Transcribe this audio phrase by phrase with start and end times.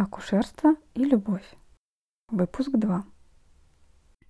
[0.00, 1.44] Акушерство и любовь.
[2.30, 3.04] Выпуск 2.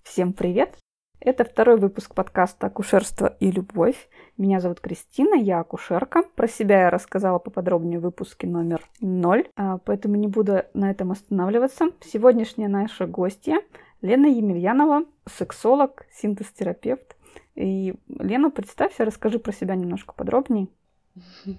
[0.03, 0.77] Всем привет!
[1.21, 4.09] Это второй выпуск подкаста «Акушерство и любовь».
[4.37, 6.23] Меня зовут Кристина, я акушерка.
[6.35, 11.11] Про себя я рассказала поподробнее в выпуске номер 0, а, поэтому не буду на этом
[11.11, 11.85] останавливаться.
[12.01, 13.61] Сегодняшняя наша гостья
[14.01, 17.15] Лена Емельянова, сексолог, синтез-терапевт.
[17.55, 20.67] И, Лена, представься, расскажи про себя немножко подробнее.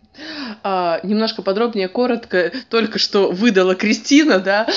[0.63, 4.67] А, немножко подробнее, коротко, только что выдала Кристина, да.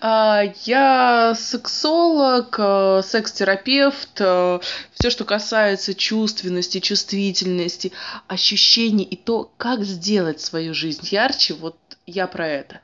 [0.00, 4.60] А, я сексолог, э, секс-терапевт, э,
[4.92, 7.92] все, что касается чувственности, чувствительности,
[8.28, 11.76] ощущений и то, как сделать свою жизнь ярче, вот
[12.06, 12.80] я про это.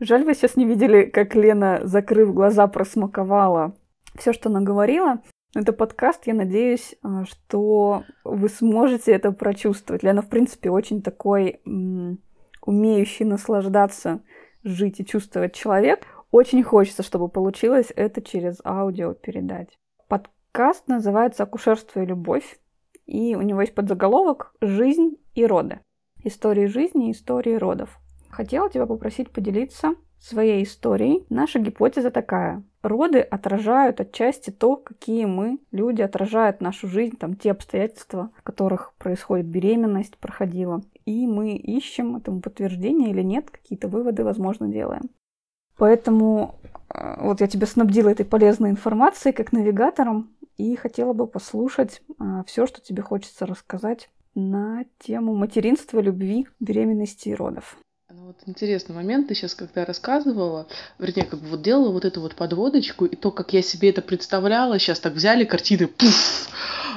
[0.00, 3.74] Жаль, вы сейчас не видели, как Лена, закрыв глаза, просмаковала
[4.16, 5.18] все, что она говорила.
[5.52, 10.04] Это подкаст, я надеюсь, э, что вы сможете это прочувствовать.
[10.04, 11.60] Лена, в принципе, очень такой
[12.62, 14.22] умеющий наслаждаться,
[14.62, 16.06] жить и чувствовать человек.
[16.30, 19.76] Очень хочется, чтобы получилось это через аудио передать.
[20.06, 22.60] Подкаст называется «Акушерство и любовь»,
[23.06, 25.80] и у него есть подзаголовок «Жизнь и роды».
[26.22, 27.98] Истории жизни и истории родов.
[28.28, 31.24] Хотела тебя попросить поделиться своей историей.
[31.30, 32.62] Наша гипотеза такая.
[32.82, 38.94] Роды отражают отчасти то, какие мы, люди, отражают нашу жизнь, там, те обстоятельства, в которых
[38.98, 40.82] происходит беременность, проходила.
[41.04, 45.10] И мы ищем этому подтверждение или нет, какие-то выводы, возможно, делаем.
[45.76, 46.56] Поэтому
[46.94, 52.42] э, вот я тебя снабдила этой полезной информацией как навигатором и хотела бы послушать э,
[52.46, 57.78] все, что тебе хочется рассказать на тему материнства, любви, беременности и родов.
[58.30, 60.68] Вот интересный момент, ты сейчас когда рассказывала,
[61.00, 64.02] вернее, как бы вот делала вот эту вот подводочку, и то, как я себе это
[64.02, 66.48] представляла, сейчас так взяли картины, пуф,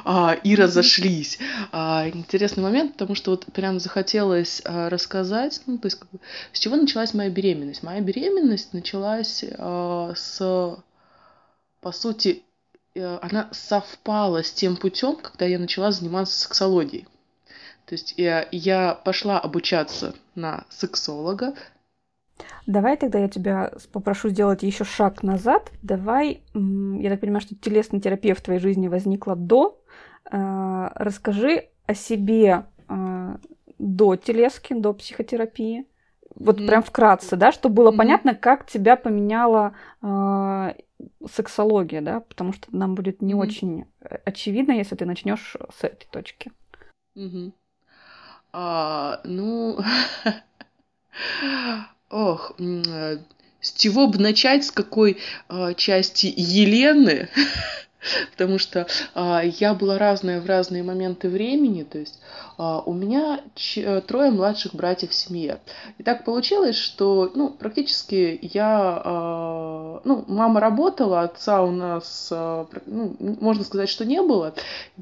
[0.05, 1.39] а, и разошлись.
[1.71, 6.19] А, интересный момент, потому что вот прям захотелось а, рассказать, ну, то есть как бы,
[6.51, 7.81] с чего началась моя беременность.
[7.81, 10.77] Моя беременность началась а, с,
[11.81, 12.43] по сути,
[12.93, 17.07] э, она совпала с тем путем, когда я начала заниматься сексологией.
[17.85, 21.53] То есть я, я пошла обучаться на сексолога.
[22.65, 25.71] Давай тогда я тебя попрошу сделать еще шаг назад.
[25.81, 29.81] Давай, я так понимаю, что телесная терапия в твоей жизни возникла до.
[30.31, 33.37] Э, расскажи о себе э,
[33.77, 35.85] до телески, до психотерапии.
[36.35, 36.67] Вот mm-hmm.
[36.67, 37.97] прям вкратце, да, чтобы было mm-hmm.
[37.97, 40.73] понятно, как тебя поменяла э,
[41.29, 43.37] сексология, да, потому что нам будет не mm-hmm.
[43.37, 43.85] очень
[44.25, 46.51] очевидно, если ты начнешь с этой точки.
[47.15, 47.51] Mm-hmm.
[48.55, 49.79] А, ну,
[52.11, 53.17] ох, э,
[53.59, 55.17] с чего бы начать, с какой
[55.49, 57.29] а, части Елены?
[58.31, 62.19] потому что а, я была разная в разные моменты времени, то есть
[62.57, 65.59] а, у меня ч- трое младших братьев в семье.
[65.97, 72.67] И так получилось, что ну, практически я, а, ну, мама работала, отца у нас, а,
[72.85, 74.53] ну, можно сказать, что не было,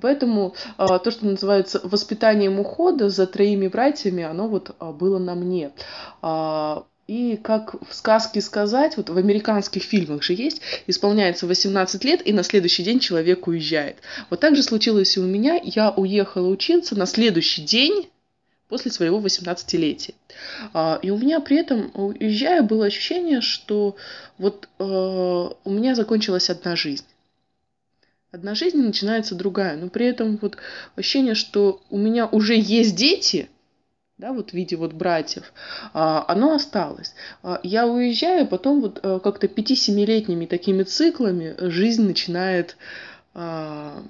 [0.01, 5.35] поэтому а, то, что называется воспитанием ухода за троими братьями, оно вот а, было на
[5.35, 5.71] мне.
[6.21, 12.25] А, и как в сказке сказать, вот в американских фильмах же есть, исполняется 18 лет,
[12.25, 13.97] и на следующий день человек уезжает.
[14.29, 15.59] Вот так же случилось и у меня.
[15.61, 18.07] Я уехала учиться на следующий день
[18.69, 20.13] после своего 18-летия.
[20.71, 23.97] А, и у меня при этом, уезжая, было ощущение, что
[24.37, 27.05] вот э, у меня закончилась одна жизнь.
[28.31, 29.75] Одна жизнь начинается другая.
[29.75, 30.55] Но при этом вот
[30.95, 33.49] ощущение, что у меня уже есть дети–
[34.21, 35.51] да, вот в виде вот братьев,
[35.93, 37.15] а, оно осталось.
[37.41, 42.77] А, я уезжаю, потом вот э, как-то 5-7-летними такими циклами жизнь начинает
[43.33, 44.03] а,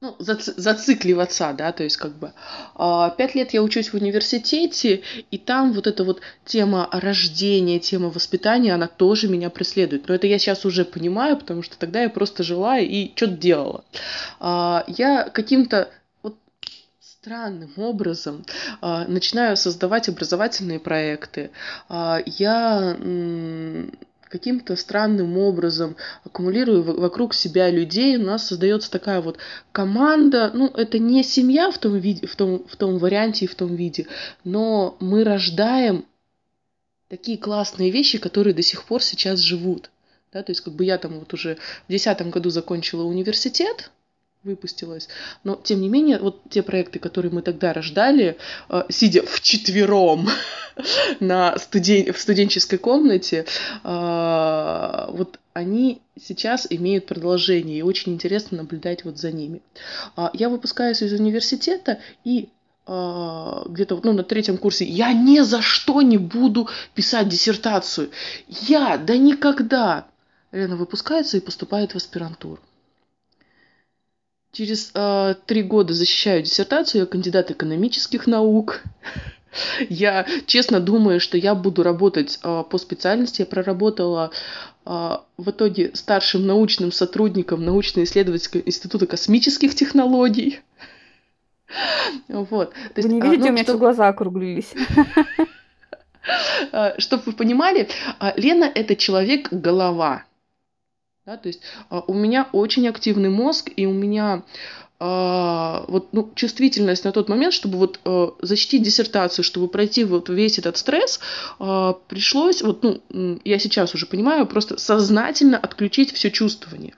[0.00, 2.32] ну, зацикливаться, да, то есть как бы
[3.18, 8.74] пять лет я учусь в университете, и там вот эта вот тема рождения, тема воспитания,
[8.74, 10.06] она тоже меня преследует.
[10.06, 13.84] Но это я сейчас уже понимаю, потому что тогда я просто жила и что-то делала.
[14.38, 15.90] Я каким-то
[17.26, 18.44] странным образом
[18.80, 21.50] э, начинаю создавать образовательные проекты.
[21.88, 22.96] Э, я
[24.28, 29.38] каким-то странным образом аккумулирую вокруг себя людей, у нас создается такая вот
[29.72, 33.54] команда, ну, это не семья в том виде, в том, в том варианте и в
[33.54, 34.06] том виде,
[34.44, 36.04] но мы рождаем
[37.08, 39.90] такие классные вещи, которые до сих пор сейчас живут.
[40.32, 41.56] Да, то есть как бы я там вот уже
[41.88, 43.90] в десятом году закончила университет,
[44.46, 45.08] выпустилась.
[45.44, 48.38] Но, тем не менее, вот те проекты, которые мы тогда рождали,
[48.68, 50.28] э, сидя в четвером
[51.20, 52.12] на студен...
[52.12, 53.44] в студенческой комнате,
[53.84, 59.62] э, вот они сейчас имеют продолжение, и очень интересно наблюдать вот за ними.
[60.14, 62.48] А, я выпускаюсь из университета, и
[62.86, 68.10] э, где-то ну, на третьем курсе, я ни за что не буду писать диссертацию.
[68.48, 70.06] Я, да никогда.
[70.52, 72.60] Лена выпускается и поступает в аспирантуру.
[74.56, 78.80] Через э, три года защищаю диссертацию, я кандидат экономических наук.
[79.90, 83.42] Я честно думаю, что я буду работать э, по специальности.
[83.42, 84.30] Я проработала
[84.86, 84.90] э,
[85.36, 90.60] в итоге старшим научным сотрудником научно-исследовательского института космических технологий.
[92.28, 92.72] Вот.
[92.72, 93.76] То есть, вы не видите, ну, у меня что...
[93.76, 94.72] глаза округлились.
[96.98, 97.88] Чтобы вы понимали,
[98.36, 100.24] Лена это человек-голова.
[101.26, 104.44] Да, то есть у меня очень активный мозг, и у меня
[104.98, 110.30] а, вот, ну, чувствительность на тот момент, чтобы вот э, защитить диссертацию, чтобы пройти вот
[110.30, 111.20] весь этот стресс,
[111.60, 116.94] э, пришлось, вот, ну, я сейчас уже понимаю, просто сознательно отключить все чувствование.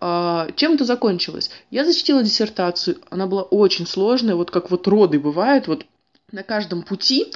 [0.00, 1.50] Э, чем это закончилось?
[1.70, 5.84] Я защитила диссертацию, она была очень сложная, вот как вот роды бывают, вот
[6.32, 7.32] на каждом пути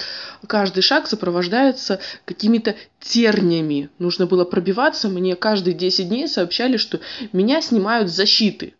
[0.47, 3.89] каждый шаг сопровождается какими-то терниями.
[3.99, 5.09] Нужно было пробиваться.
[5.09, 6.99] Мне каждые 10 дней сообщали, что
[7.31, 8.73] меня снимают с защиты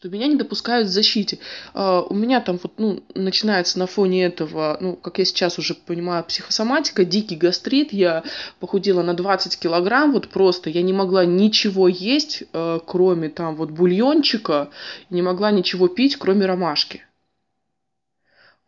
[0.00, 1.38] что меня не допускают к защите.
[1.74, 5.74] Uh, у меня там вот, ну, начинается на фоне этого, ну, как я сейчас уже
[5.74, 8.24] понимаю, психосоматика, дикий гастрит, я
[8.60, 13.72] похудела на 20 килограмм, вот просто, я не могла ничего есть, uh, кроме там вот
[13.72, 14.70] бульончика,
[15.10, 17.04] не могла ничего пить, кроме ромашки.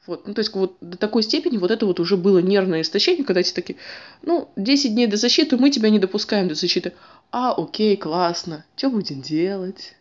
[0.07, 3.25] Вот, ну, то есть вот до такой степени вот это вот уже было нервное истощение,
[3.25, 3.79] когда эти такие,
[4.23, 6.93] ну, 10 дней до защиты, мы тебя не допускаем до защиты.
[7.31, 9.95] А, окей, классно, что будем делать?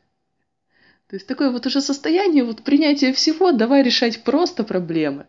[1.07, 5.27] То есть такое вот уже состояние вот принятия всего, давай решать просто проблемы.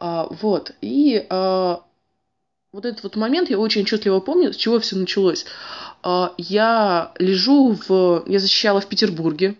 [0.00, 0.74] А, вот.
[0.80, 1.82] И а,
[2.72, 5.44] вот этот вот момент я очень отчетливо помню, с чего все началось.
[6.02, 8.24] А, я лежу в...
[8.26, 9.54] Я защищала в Петербурге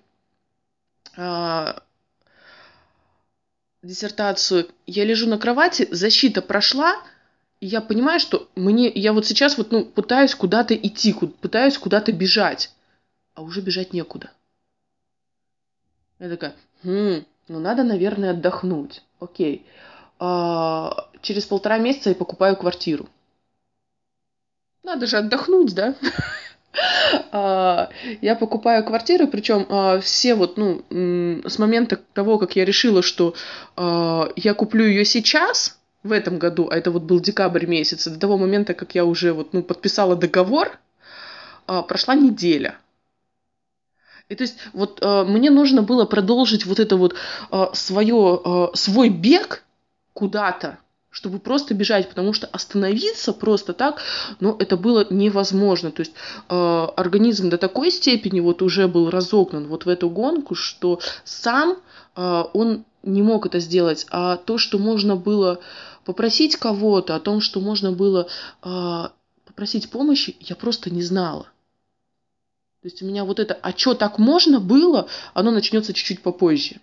[1.16, 1.82] а,
[3.82, 4.68] диссертацию.
[4.86, 6.96] Я лежу на кровати, защита прошла,
[7.60, 8.88] и я понимаю, что мне...
[8.88, 12.70] Я вот сейчас вот, ну, пытаюсь куда-то идти, пытаюсь куда-то бежать,
[13.34, 14.30] а уже бежать некуда.
[16.18, 19.02] Я такая, хм, ну надо, наверное, отдохнуть.
[19.18, 19.66] Окей.
[20.18, 23.08] А, через полтора месяца я покупаю квартиру.
[24.84, 25.94] Надо же отдохнуть, да?
[27.32, 27.88] А,
[28.20, 30.82] я покупаю квартиру, причем а, все вот, ну,
[31.46, 33.34] с момента того, как я решила, что
[33.76, 38.18] а, я куплю ее сейчас, в этом году, а это вот был декабрь месяц, до
[38.18, 40.78] того момента, как я уже вот, ну, подписала договор,
[41.66, 42.76] прошла неделя.
[44.28, 47.14] И то есть вот мне нужно было продолжить вот это вот
[47.74, 49.62] свое, свой бег
[50.12, 50.78] куда-то,
[51.12, 54.00] чтобы просто бежать, потому что остановиться просто так,
[54.40, 55.92] ну, это было невозможно.
[55.92, 56.12] То есть
[56.48, 61.76] э, организм до такой степени вот уже был разогнан вот в эту гонку, что сам
[62.16, 65.60] э, он не мог это сделать, а то, что можно было
[66.04, 68.26] попросить кого-то, о том, что можно было
[68.64, 69.02] э,
[69.44, 71.44] попросить помощи, я просто не знала.
[72.80, 76.80] То есть у меня вот это «а что, так можно было?» оно начнется чуть-чуть попозже.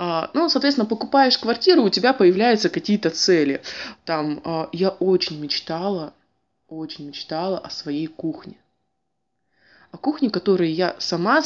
[0.00, 3.62] А, ну, соответственно, покупаешь квартиру, у тебя появляются какие-то цели.
[4.04, 6.14] Там а, я очень мечтала,
[6.68, 8.54] очень мечтала о своей кухне.
[9.90, 11.42] О кухне, которую я сама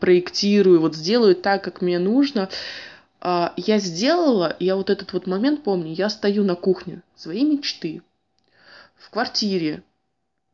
[0.00, 2.48] проектирую, вот сделаю так, как мне нужно.
[3.20, 8.02] А, я сделала, я вот этот вот момент помню, я стою на кухне своей мечты,
[8.96, 9.84] в квартире,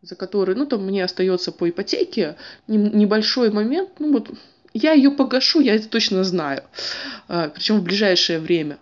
[0.03, 4.31] за который, ну, там мне остается по ипотеке небольшой момент, ну, вот
[4.77, 6.65] я ее погашу, я это точно знаю,
[7.29, 8.79] а, причем в ближайшее время.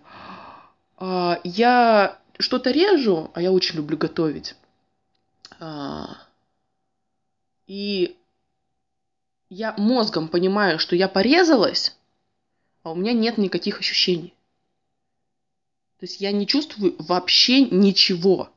[0.97, 4.55] А, я что-то режу, а я очень люблю готовить.
[5.59, 6.17] А,
[7.67, 8.15] и
[9.49, 11.95] я мозгом понимаю, что я порезалась,
[12.83, 14.33] а у меня нет никаких ощущений.
[15.99, 18.49] То есть я не чувствую вообще ничего.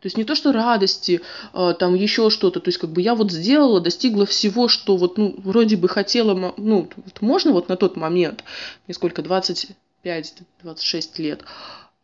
[0.00, 1.22] То есть не то, что радости,
[1.52, 2.60] а, там еще что-то.
[2.60, 6.54] То есть как бы я вот сделала, достигла всего, что вот, ну, вроде бы хотела,
[6.56, 8.44] ну, вот можно вот на тот момент,
[8.86, 9.74] мне сколько, 25-26
[11.18, 11.42] лет,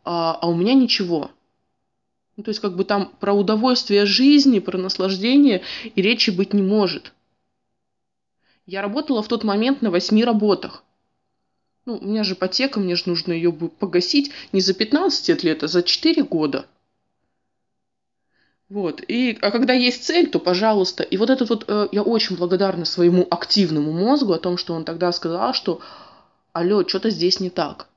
[0.05, 1.31] а, а у меня ничего.
[2.37, 5.63] Ну, то есть как бы там про удовольствие жизни, про наслаждение
[5.95, 7.13] и речи быть не может.
[8.65, 10.83] Я работала в тот момент на восьми работах.
[11.85, 15.69] Ну, у меня же ипотека, мне же нужно ее погасить не за 15 лет, а
[15.69, 16.67] за 4 года.
[18.73, 19.03] Вот.
[19.07, 21.03] И, а когда есть цель, то пожалуйста.
[21.03, 24.87] И вот этот вот, э, я очень благодарна своему активному мозгу о том, что он
[24.87, 25.83] тогда сказал, что
[26.55, 27.89] алло, что-то здесь не так.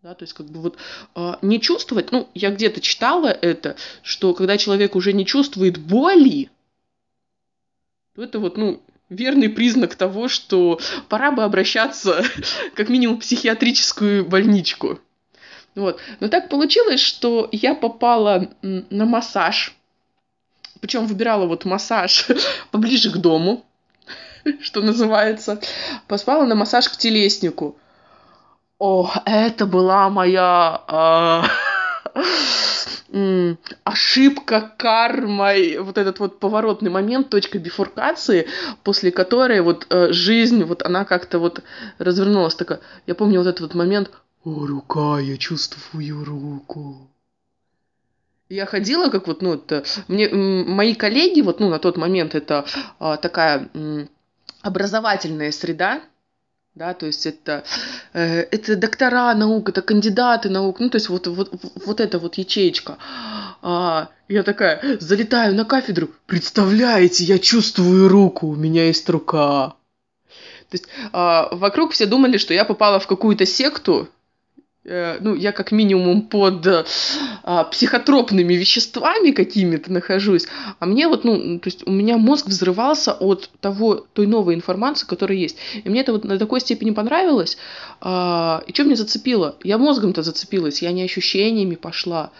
[0.00, 0.76] Да, то есть как бы вот
[1.16, 3.74] э, не чувствовать, ну, я где-то читала это,
[4.04, 6.48] что когда человек уже не чувствует боли,
[8.14, 12.22] то это вот, ну, верный признак того, что пора бы обращаться
[12.76, 15.00] как минимум в психиатрическую больничку.
[15.74, 16.00] Вот.
[16.20, 19.74] Но так получилось, что я попала на массаж.
[20.80, 22.26] Причем выбирала вот массаж
[22.70, 23.64] поближе к дому,
[24.60, 25.60] что называется.
[26.08, 27.76] Поспала на массаж к телеснику.
[28.78, 30.82] О, это была моя
[33.12, 38.48] э, ошибка кармой, вот этот вот поворотный момент, точка бифуркации,
[38.82, 41.62] после которой вот э, жизнь, вот она как-то вот
[41.98, 42.80] развернулась такая.
[43.06, 44.10] Я помню вот этот вот момент,
[44.44, 47.10] о, рука, я чувствую руку.
[48.48, 52.64] Я ходила, как вот, ну, это, мне, мои коллеги, вот, ну, на тот момент это
[52.98, 54.08] а, такая м,
[54.62, 56.00] образовательная среда,
[56.74, 57.64] да, то есть это,
[58.12, 61.52] э, это доктора наук, это кандидаты наук, ну, то есть вот, вот,
[61.86, 62.98] вот эта вот ячеечка.
[63.62, 69.76] А, я такая залетаю на кафедру, представляете, я чувствую руку, у меня есть рука.
[70.70, 74.08] То есть а, вокруг все думали, что я попала в какую-то секту,
[74.84, 76.66] ну, я как минимум под
[77.42, 80.46] а, психотропными веществами какими-то нахожусь,
[80.78, 85.06] а мне вот, ну, то есть у меня мозг взрывался от того, той новой информации,
[85.06, 85.58] которая есть.
[85.84, 87.58] И мне это вот на такой степени понравилось.
[88.00, 89.56] А, и что мне зацепило?
[89.62, 92.32] Я мозгом-то зацепилась, я не ощущениями пошла.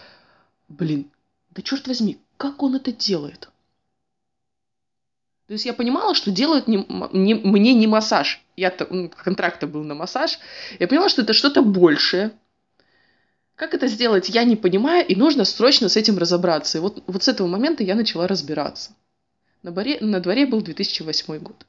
[0.67, 1.11] Блин,
[1.51, 3.50] да черт возьми, как он это делает?
[5.51, 8.41] То есть я понимала, что делают не, не, мне не массаж.
[8.55, 10.39] Я контракта был на массаж.
[10.79, 12.31] Я поняла, что это что-то большее.
[13.55, 16.77] Как это сделать, я не понимаю, и нужно срочно с этим разобраться.
[16.77, 18.91] И вот, вот с этого момента я начала разбираться.
[19.61, 21.65] На, боре, на дворе был 2008 год,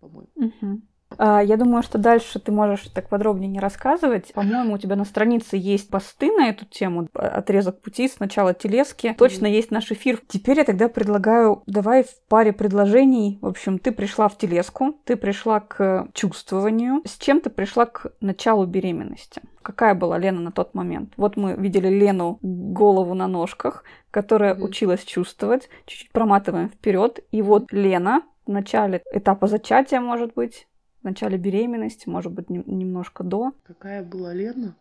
[0.00, 0.30] по-моему.
[0.36, 0.80] Угу.
[1.22, 4.32] А, я думаю, что дальше ты можешь так подробнее не рассказывать.
[4.32, 9.14] По-моему, у тебя на странице есть посты на эту тему, отрезок пути, сначала телески.
[9.18, 10.22] Точно есть наш эфир.
[10.26, 13.38] Теперь я тогда предлагаю, давай в паре предложений.
[13.42, 17.02] В общем, ты пришла в телеску, ты пришла к чувствованию.
[17.04, 19.42] С чем ты пришла к началу беременности?
[19.60, 21.12] Какая была Лена на тот момент?
[21.18, 24.62] Вот мы видели Лену голову на ножках, которая mm-hmm.
[24.62, 25.68] училась чувствовать.
[25.84, 27.20] Чуть-чуть проматываем вперед.
[27.30, 30.66] И вот Лена в начале этапа зачатия, может быть,
[31.00, 33.52] в начале беременности, может быть, немножко до.
[33.66, 34.74] Какая была Лена?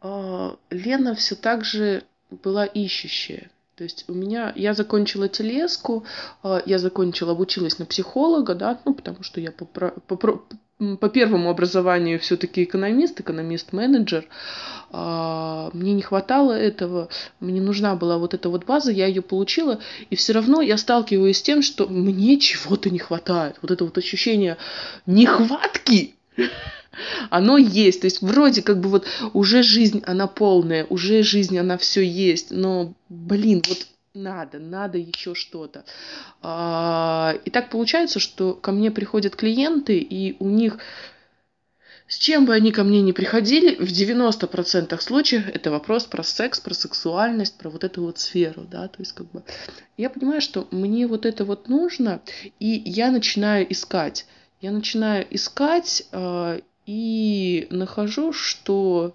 [0.00, 3.50] А, Лена все так же была ищущая.
[3.76, 6.04] То есть у меня, я закончила телеску,
[6.42, 10.16] а, я закончила, обучилась на психолога, да, ну, потому что я по, по,
[10.96, 14.28] по, первому образованию все-таки экономист, экономист-менеджер.
[14.92, 17.08] А, мне не хватало этого,
[17.40, 21.38] мне нужна была вот эта вот база, я ее получила, и все равно я сталкиваюсь
[21.38, 23.56] с тем, что мне чего-то не хватает.
[23.60, 24.56] Вот это вот ощущение
[25.04, 26.14] нехватки,
[27.30, 28.00] оно есть.
[28.00, 32.50] То есть вроде как бы вот уже жизнь, она полная, уже жизнь, она все есть,
[32.50, 35.84] но, блин, вот надо, надо еще что-то.
[36.40, 40.78] А, и так получается, что ко мне приходят клиенты, и у них
[42.06, 46.60] с чем бы они ко мне ни приходили, в 90% случаев это вопрос про секс,
[46.60, 49.42] про сексуальность, про вот эту вот сферу, да, то есть как бы
[49.96, 52.20] я понимаю, что мне вот это вот нужно,
[52.60, 54.26] и я начинаю искать.
[54.64, 59.14] Я начинаю искать э, и нахожу, что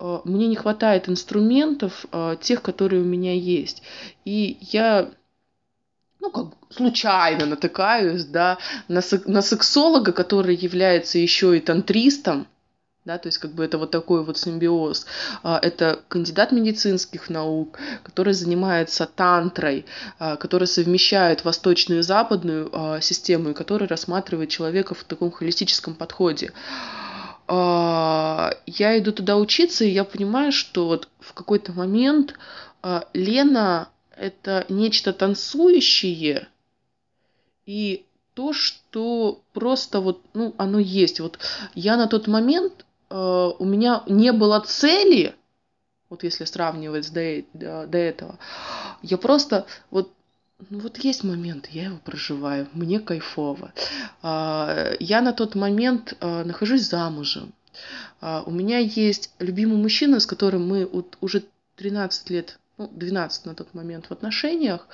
[0.00, 3.82] Э, мне не хватает инструментов, э, тех, которые у меня есть.
[4.24, 5.10] И я
[6.20, 8.58] ну, как случайно натыкаюсь, да,
[8.88, 12.46] на, на сексолога, который является еще и тантристом,
[13.10, 15.04] да, то есть как бы это вот такой вот симбиоз.
[15.42, 19.84] А, это кандидат медицинских наук, который занимается тантрой,
[20.20, 25.94] а, который совмещает восточную и западную а, систему и который рассматривает человека в таком холистическом
[25.94, 26.52] подходе.
[27.48, 32.34] Я иду туда учиться, и я понимаю, что вот в какой-то момент
[33.12, 36.46] Лена это нечто танцующее,
[37.66, 41.20] и то, что просто вот, ну, оно есть.
[41.20, 41.38] Вот
[41.74, 45.34] я на тот момент, э, у меня не было цели,
[46.08, 48.38] вот если сравнивать с до, до, до этого,
[49.02, 50.12] я просто вот
[50.68, 53.72] ну вот есть момент, я его проживаю, мне кайфово.
[54.22, 57.52] А, я на тот момент а, нахожусь замужем.
[58.20, 60.88] А, у меня есть любимый мужчина, с которым мы
[61.20, 61.44] уже
[61.76, 64.86] 13 лет ну, 12 на тот момент в отношениях.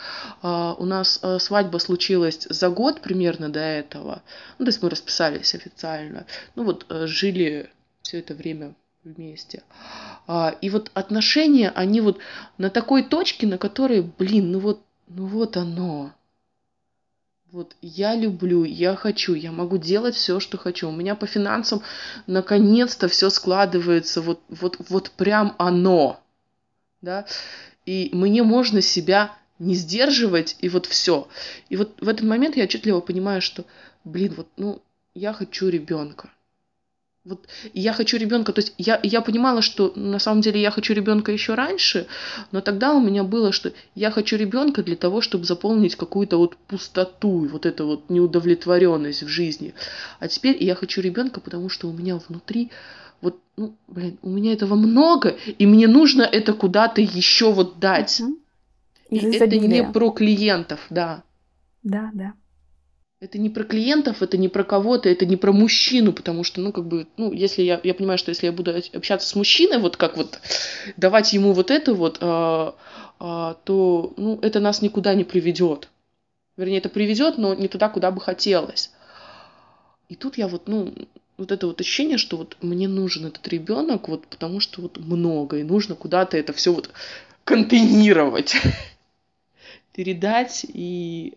[0.43, 4.23] у нас свадьба случилась за год примерно до этого.
[4.59, 6.27] Ну, то есть мы расписались официально.
[6.57, 7.71] Ну вот жили
[8.07, 9.65] все это время вместе.
[10.61, 12.19] и вот отношения, они вот
[12.57, 16.13] на такой точке, на которой, блин, ну вот ну вот оно.
[17.51, 20.89] Вот я люблю, я хочу, я могу делать все, что хочу.
[20.89, 21.83] У меня по финансам
[22.27, 26.21] наконец-то все складывается, вот, вот, вот прям оно.
[27.01, 27.27] Да?
[27.87, 31.29] И мне можно себя не сдерживать, и вот все.
[31.69, 33.65] И вот в этот момент я отчетливо понимаю, что,
[34.05, 34.83] блин, вот, ну,
[35.15, 36.31] я хочу ребенка.
[37.27, 40.95] Вот я хочу ребенка, то есть я, я понимала, что на самом деле я хочу
[40.95, 42.07] ребенка еще раньше,
[42.53, 46.57] но тогда у меня было, что я хочу ребенка для того, чтобы заполнить какую-то вот
[46.69, 49.75] пустоту вот эту вот неудовлетворенность в жизни.
[50.21, 52.71] А теперь я хочу ребенка, потому что у меня внутри
[53.21, 58.21] вот, ну, блин, у меня этого много, и мне нужно это куда-то еще вот дать.
[58.21, 58.39] Угу.
[59.11, 61.25] И это не про клиентов, да.
[61.83, 62.35] Да, да.
[63.19, 66.71] Это не про клиентов, это не про кого-то, это не про мужчину, потому что, ну,
[66.71, 69.97] как бы, ну, если я, я понимаю, что если я буду общаться с мужчиной, вот
[69.97, 70.39] как вот
[70.99, 72.75] давать ему вот это вот, а,
[73.19, 75.89] а, то, ну, это нас никуда не приведет.
[76.59, 78.91] Вернее, это приведет, но не туда, куда бы хотелось.
[80.11, 80.93] И тут я вот, ну,
[81.39, 85.59] вот это вот ощущение, что вот мне нужен этот ребенок, вот потому что вот много,
[85.59, 86.91] и нужно куда-то это все вот
[87.45, 88.57] контейнировать,
[89.95, 91.35] передать и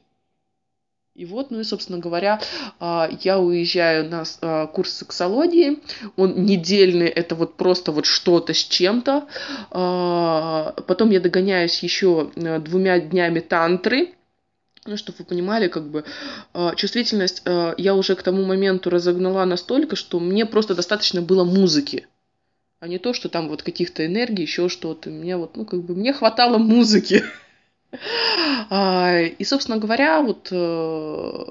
[1.19, 2.39] и вот, ну и, собственно говоря,
[2.79, 5.79] а, я уезжаю на а, курс сексологии.
[6.15, 9.27] Он недельный, это вот просто вот что-то с чем-то.
[9.71, 14.13] А, потом я догоняюсь еще э, двумя днями тантры.
[14.85, 16.05] Ну, чтобы вы понимали, как бы
[16.77, 17.43] чувствительность
[17.77, 22.07] я уже к тому моменту разогнала настолько, что мне просто достаточно было музыки
[22.79, 25.09] а не то, что там вот каких-то энергий, еще что-то.
[25.09, 27.25] Мне вот, ну, как бы, мне хватало музыки.
[28.69, 31.45] А, и, собственно говоря, вот э,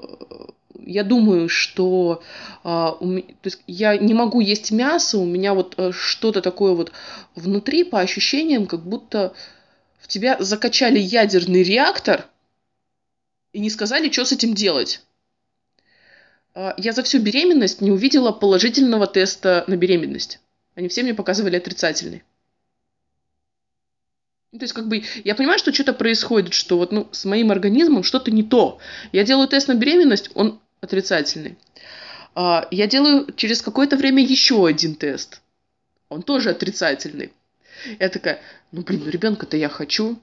[0.85, 2.23] я думаю, что
[2.63, 6.91] а, то есть я не могу есть мясо, у меня вот э, что-то такое вот
[7.35, 9.33] внутри по ощущениям, как будто
[9.99, 12.25] в тебя закачали ядерный реактор
[13.53, 15.01] и не сказали, что с этим делать.
[16.53, 20.39] А, я за всю беременность не увидела положительного теста на беременность.
[20.75, 22.23] Они все мне показывали отрицательный.
[24.51, 27.51] Ну, то есть, как бы, я понимаю, что что-то происходит, что вот, ну, с моим
[27.51, 28.79] организмом что-то не то.
[29.11, 31.57] Я делаю тест на беременность, он отрицательный.
[32.33, 35.41] А, я делаю через какое-то время еще один тест.
[36.09, 37.31] Он тоже отрицательный.
[37.99, 40.17] Я такая, ну, блин, ну, ребенка-то я хочу.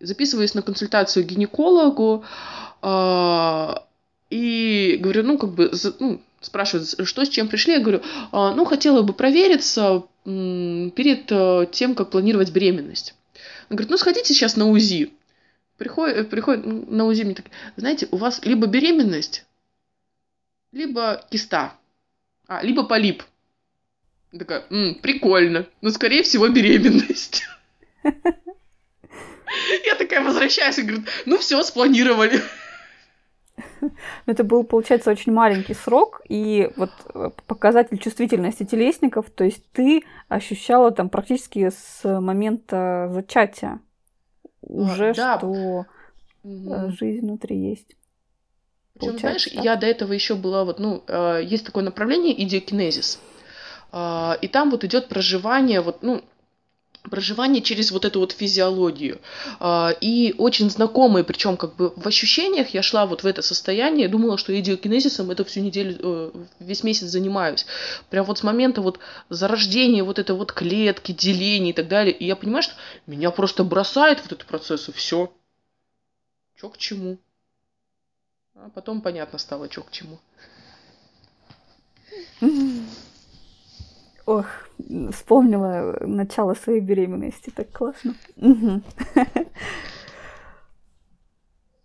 [0.00, 2.24] Записываюсь на консультацию к гинекологу
[2.80, 3.84] а,
[4.30, 7.74] и говорю, ну, как бы, ну, спрашивают, что с чем пришли.
[7.74, 8.00] Я говорю,
[8.32, 13.14] а, ну, хотела бы провериться перед э, тем, как планировать беременность.
[13.70, 15.12] Он говорит, ну сходите сейчас на УЗИ.
[15.76, 19.44] Приходит, э, приходит на УЗИ мне так, знаете, у вас либо беременность,
[20.72, 21.74] либо киста,
[22.46, 23.22] а, либо полип.
[24.32, 27.44] Я такая, М, прикольно, но скорее всего беременность.
[29.84, 32.42] Я такая возвращаюсь и говорю, ну все, спланировали.
[34.26, 40.02] Это был, получается, очень маленький срок, и вот э, показатель чувствительности телесников, то есть ты
[40.28, 43.80] ощущала там практически с момента зачатия
[44.62, 45.38] уже, да.
[45.38, 45.86] что
[46.42, 46.90] угу.
[46.90, 47.96] жизнь внутри есть.
[48.94, 49.64] Причем, знаешь, так?
[49.64, 53.20] я до этого еще была вот, ну, э, есть такое направление идиокинезис.
[53.90, 56.22] И там вот идет проживание, вот, ну,
[57.08, 59.20] проживание через вот эту вот физиологию.
[59.60, 64.08] А, и очень знакомые, причем как бы в ощущениях я шла вот в это состояние,
[64.08, 67.66] думала, что идиокинезисом это всю неделю, э, весь месяц занимаюсь.
[68.10, 72.14] Прям вот с момента вот зарождения вот этой вот клетки, деления и так далее.
[72.14, 72.74] И я понимаю, что
[73.06, 75.32] меня просто бросает вот этот процесс, и все.
[76.60, 77.18] Чё к чему.
[78.54, 80.18] А потом понятно стало, чё к чему.
[84.28, 84.44] Ох,
[85.10, 88.14] вспомнила начало своей беременности, так классно.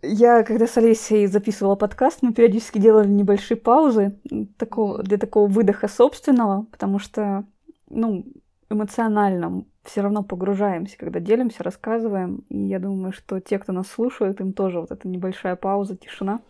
[0.01, 4.19] Я, когда с Олесей записывала подкаст, мы периодически делали небольшие паузы
[4.57, 7.45] такого, для такого выдоха собственного, потому что,
[7.89, 8.25] ну,
[8.69, 12.43] эмоционально все равно погружаемся, когда делимся, рассказываем.
[12.49, 16.41] И я думаю, что те, кто нас слушает, им тоже вот эта небольшая пауза, тишина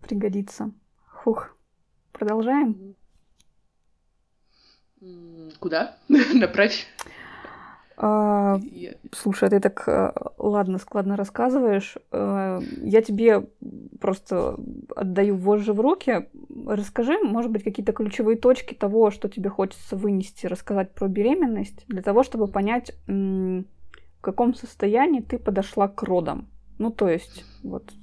[0.00, 0.72] пригодится.
[1.06, 1.54] Хух.
[2.12, 2.96] Продолжаем?
[5.60, 5.96] Куда?
[6.34, 6.86] Направь.
[7.98, 8.60] А,
[9.12, 11.96] слушай, ты так э, ладно, складно рассказываешь.
[12.12, 13.46] Э, я тебе
[14.00, 14.58] просто
[14.94, 16.28] отдаю вожжи в руки.
[16.66, 22.02] Расскажи, может быть, какие-то ключевые точки того, что тебе хочется вынести, рассказать про беременность, для
[22.02, 23.64] того, чтобы понять, в
[24.20, 26.48] каком состоянии ты подошла к родам.
[26.78, 27.94] Ну, то есть, вот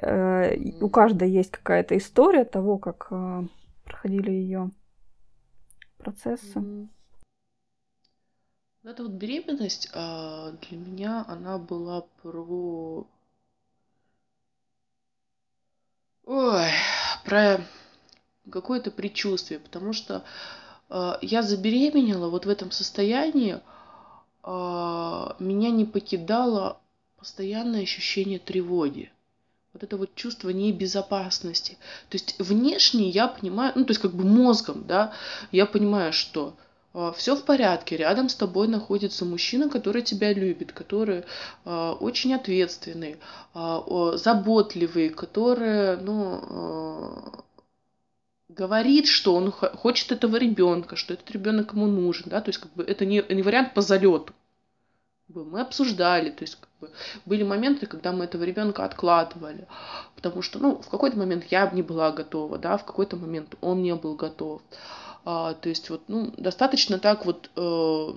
[0.00, 3.10] э, у каждой есть какая-то история того, как
[3.84, 4.70] проходили ее
[6.04, 6.58] процесса.
[6.58, 6.88] Mm-hmm.
[8.84, 13.06] Эта вот беременность а, для меня она была про
[16.26, 16.70] Ой,
[17.24, 17.60] про
[18.50, 20.24] какое-то предчувствие, потому что
[20.88, 23.60] э, я забеременела вот в этом состоянии,
[24.42, 26.80] а, меня не покидало
[27.16, 29.12] постоянное ощущение тревоги.
[29.74, 31.72] Вот это вот чувство небезопасности.
[32.08, 35.12] То есть внешне я понимаю, ну то есть как бы мозгом, да,
[35.50, 36.54] я понимаю, что
[36.94, 41.24] а, все в порядке, рядом с тобой находится мужчина, который тебя любит, который
[41.64, 43.16] э, очень ответственный,
[43.54, 47.40] э, заботливый, который, ну, э,
[48.48, 52.72] говорит, что он хочет этого ребенка, что этот ребенок ему нужен, да, то есть как
[52.74, 54.32] бы это не, не вариант по залету.
[55.28, 56.90] Мы обсуждали, то есть как бы,
[57.24, 59.66] были моменты, когда мы этого ребенка откладывали,
[60.16, 63.82] потому что, ну, в какой-то момент я не была готова, да, в какой-то момент он
[63.82, 64.60] не был готов.
[65.24, 68.08] А, то есть вот, ну, достаточно так вот э,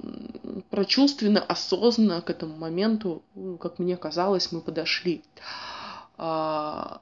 [0.70, 5.24] прочувственно, осознанно к этому моменту, ну, как мне казалось, мы подошли.
[6.18, 7.00] А,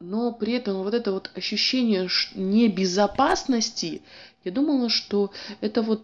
[0.00, 4.00] но при этом вот это вот ощущение небезопасности,
[4.44, 6.02] я думала, что это вот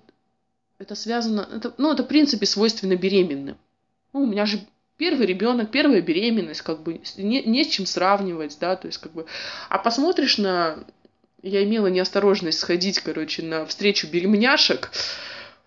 [0.78, 3.56] это связано, это, ну, это в принципе свойственно беременным.
[4.12, 4.60] Ну, у меня же
[4.96, 9.12] первый ребенок, первая беременность, как бы не, не с чем сравнивать, да, то есть как
[9.12, 9.26] бы,
[9.68, 10.78] а посмотришь на,
[11.42, 14.90] я имела неосторожность сходить, короче, на встречу беременяшек,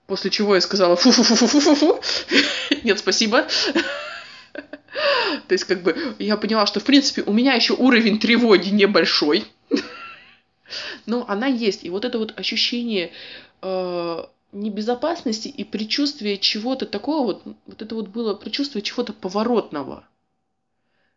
[0.08, 2.02] после чего я сказала фу-фу-фу-фу-фу-фу,
[2.84, 3.47] нет, спасибо.
[5.47, 9.45] То есть, как бы, я поняла, что, в принципе, у меня еще уровень тревоги небольшой.
[11.06, 11.84] Но она есть.
[11.84, 13.12] И вот это вот ощущение
[13.62, 20.07] э, небезопасности и предчувствие чего-то такого, вот, вот это вот было предчувствие чего-то поворотного.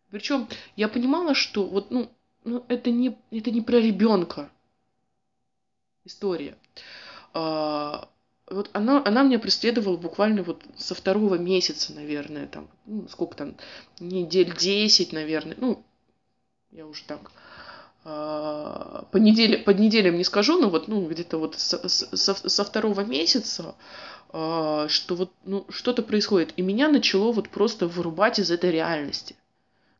[0.09, 2.09] Причем я понимала, что вот, ну,
[2.43, 4.49] ну это, не, это не про ребенка
[6.05, 6.57] история.
[7.33, 8.07] А,
[8.47, 13.55] вот она, она меня преследовала буквально вот со второго месяца, наверное, там, ну, сколько там,
[13.99, 15.83] недель 10, наверное, ну,
[16.71, 17.31] я уже так
[18.05, 23.01] по, неделе, по неделям не скажу, но вот, ну, где-то вот со, со, со второго
[23.01, 23.73] месяца,
[24.29, 26.53] а, что вот, ну, что-то происходит.
[26.55, 29.35] И меня начало вот просто вырубать из этой реальности.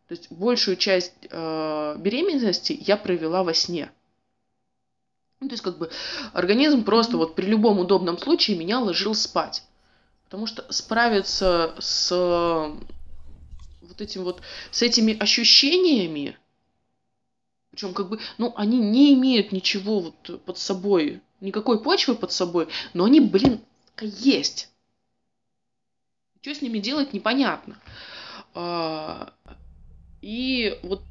[0.07, 3.91] То есть большую часть э, беременности я провела во сне.
[5.39, 5.89] Ну, то есть как бы
[6.31, 9.63] организм просто вот при любом удобном случае меня ложил спать.
[10.25, 12.11] Потому что справиться с
[13.81, 16.37] вот этим вот, с этими ощущениями,
[17.75, 22.69] причем, как бы, ну, они не имеют ничего вот под собой, никакой почвы под собой,
[22.93, 23.59] но они, блин,
[23.99, 24.69] есть.
[26.39, 27.77] Что с ними делать, непонятно.
[28.53, 29.33] А,
[30.21, 31.01] и вот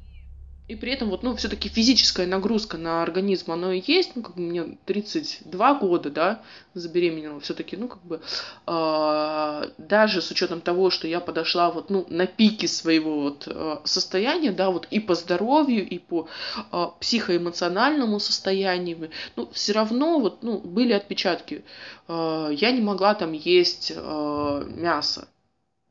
[0.67, 4.35] и при этом вот, ну, все-таки физическая нагрузка на организм, оно и есть, ну, как
[4.35, 6.41] бы мне 32 года, да,
[6.73, 8.19] забеременела, все-таки, ну, как бы,
[8.65, 13.77] э, даже с учетом того, что я подошла вот, ну, на пике своего вот э,
[13.83, 16.27] состояния, да, вот и по здоровью, и по
[16.71, 21.63] э, психоэмоциональному состоянию, ну, все равно вот, ну, были отпечатки.
[22.07, 25.27] Э, я не могла там есть э, мясо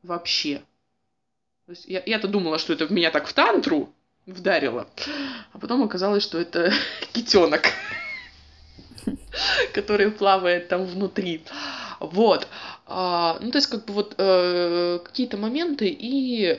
[0.03, 0.63] вообще.
[1.65, 3.94] То есть я, я-то думала, что это в меня так в тантру,
[4.25, 4.87] вдарила.
[5.53, 6.71] А потом оказалось, что это
[7.13, 7.63] китенок,
[9.73, 11.43] который плавает там внутри.
[11.99, 12.47] Вот.
[12.85, 16.55] А, ну, то есть, как бы вот э, какие-то моменты, и э,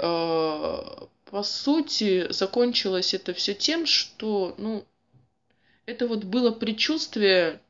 [1.31, 4.85] по сути закончилось это все тем, что, ну,
[5.87, 7.61] это вот было предчувствие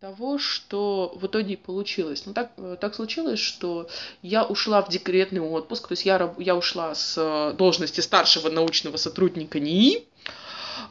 [0.00, 2.24] того, что в итоге получилось.
[2.24, 3.88] Ну, так, э, так случилось, что
[4.22, 8.96] я ушла в декретный отпуск, то есть я, я ушла с э, должности старшего научного
[8.96, 10.06] сотрудника НИИ.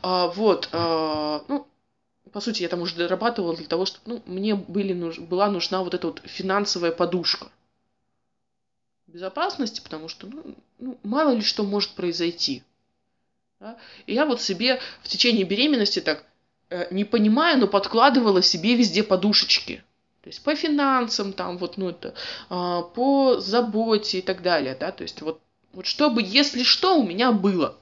[0.02, 1.66] А, вот, а, ну,
[2.34, 5.84] по сути, я там уже дорабатывала для того, чтобы ну, мне были, нуж, была нужна
[5.84, 7.48] вот эта вот финансовая подушка
[9.08, 12.64] безопасности, потому что ну, ну, мало ли что может произойти.
[13.60, 13.78] Да?
[14.06, 16.26] И я вот себе в течение беременности так
[16.92, 19.84] не понимая, но подкладывала себе везде подушечки.
[20.22, 22.14] То есть по финансам, там вот, ну это,
[22.50, 25.40] а, по заботе и так далее, да, то есть вот,
[25.72, 27.78] вот чтобы, если что, у меня было.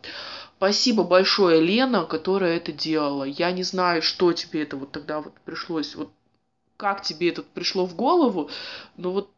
[0.57, 3.23] Спасибо большое, Лена, которая это делала.
[3.23, 6.11] Я не знаю, что тебе это вот тогда вот пришлось, вот
[6.77, 8.49] как тебе это пришло в голову,
[8.95, 9.31] но вот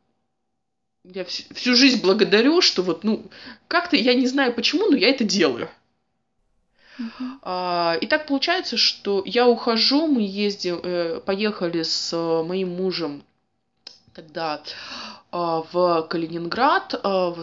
[1.05, 3.25] я всю, всю жизнь благодарю, что вот, ну,
[3.67, 5.69] как-то я не знаю почему, но я это делаю.
[6.99, 7.99] Uh-huh.
[7.99, 13.23] И так получается, что я ухожу, мы ездим, э, поехали с э, моим мужем
[14.17, 14.63] тогда
[15.29, 17.35] а, в Калининград а,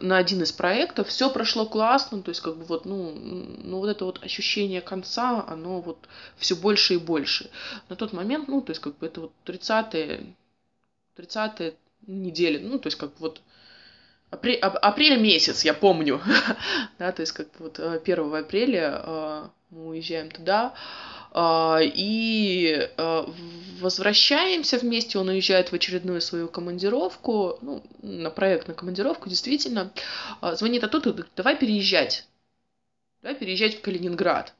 [0.00, 1.08] на один из проектов.
[1.08, 3.12] Все прошло классно, то есть как бы вот, ну,
[3.62, 5.98] ну вот это вот ощущение конца, оно вот
[6.38, 7.50] все больше и больше.
[7.90, 10.34] На тот момент, ну, то есть как бы это вот 30-е,
[11.16, 11.74] 30
[12.06, 13.40] недели, ну, то есть как бы вот
[14.34, 16.20] апрель, апрель месяц, я помню,
[16.98, 20.74] да, то есть как вот 1 апреля мы уезжаем туда,
[21.82, 22.90] и
[23.80, 29.90] возвращаемся вместе, он уезжает в очередную свою командировку, ну, на проект, на командировку, действительно,
[30.52, 32.28] звонит оттуда, говорит, давай переезжать,
[33.22, 34.54] давай переезжать в Калининград.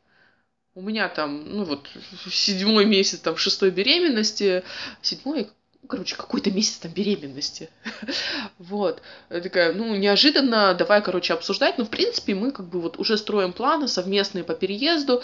[0.75, 1.89] У меня там, ну вот,
[2.29, 4.65] седьмой месяц, там, шестой беременности,
[5.01, 5.51] седьмой,
[5.89, 7.71] короче, какой-то месяц там беременности.
[8.59, 9.03] вот.
[9.31, 11.79] Я такая, ну, неожиданно, давай, короче, обсуждать.
[11.79, 15.23] Но, в принципе, мы как бы вот уже строим планы совместные по переезду.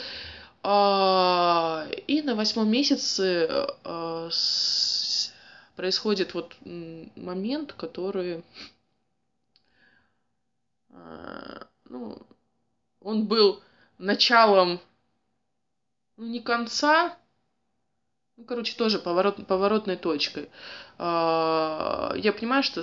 [0.63, 3.49] А, и на восьмом месяце
[3.85, 4.29] а,
[5.77, 6.55] происходит вот
[7.17, 8.45] момент, который,
[10.91, 12.19] а, ну,
[13.01, 13.63] он был
[13.99, 14.81] началом
[16.21, 17.17] ну, не конца,
[18.41, 20.49] ну, короче, тоже поворот, поворотной точкой.
[20.97, 22.83] А, я понимаю, что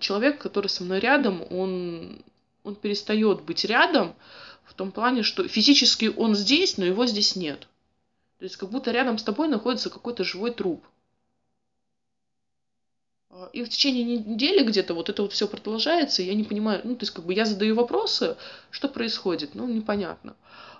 [0.00, 2.22] человек, который со мной рядом, он,
[2.64, 4.14] он перестает быть рядом
[4.64, 7.68] в том плане, что физически он здесь, но его здесь нет.
[8.38, 10.82] То есть как будто рядом с тобой находится какой-то живой труп.
[13.38, 16.80] А, и в течение недели где-то вот это вот все продолжается, и я не понимаю,
[16.84, 18.36] ну, то есть как бы я задаю вопросы,
[18.70, 20.36] что происходит, ну, непонятно.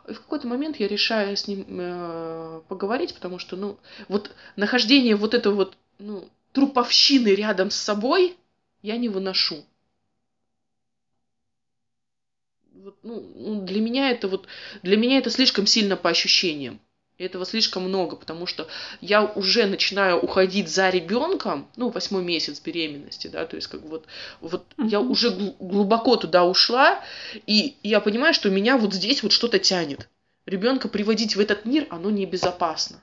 [0.08, 5.16] И в какой-то момент я решаю с ним э, поговорить, потому что, ну, вот нахождение
[5.16, 8.36] вот этого вот, ну, труповщины рядом с собой
[8.82, 9.64] я не выношу.
[12.72, 14.46] Вот, ну, ну, для меня это вот,
[14.82, 16.80] для меня это слишком сильно по ощущениям.
[17.18, 18.68] И этого слишком много, потому что
[19.00, 24.04] я уже начинаю уходить за ребенком, ну, восьмой месяц беременности, да, то есть как вот,
[24.42, 24.88] вот uh-huh.
[24.88, 27.02] я уже глубоко туда ушла,
[27.46, 30.10] и я понимаю, что меня вот здесь вот что-то тянет.
[30.44, 33.02] Ребенка приводить в этот мир, оно небезопасно.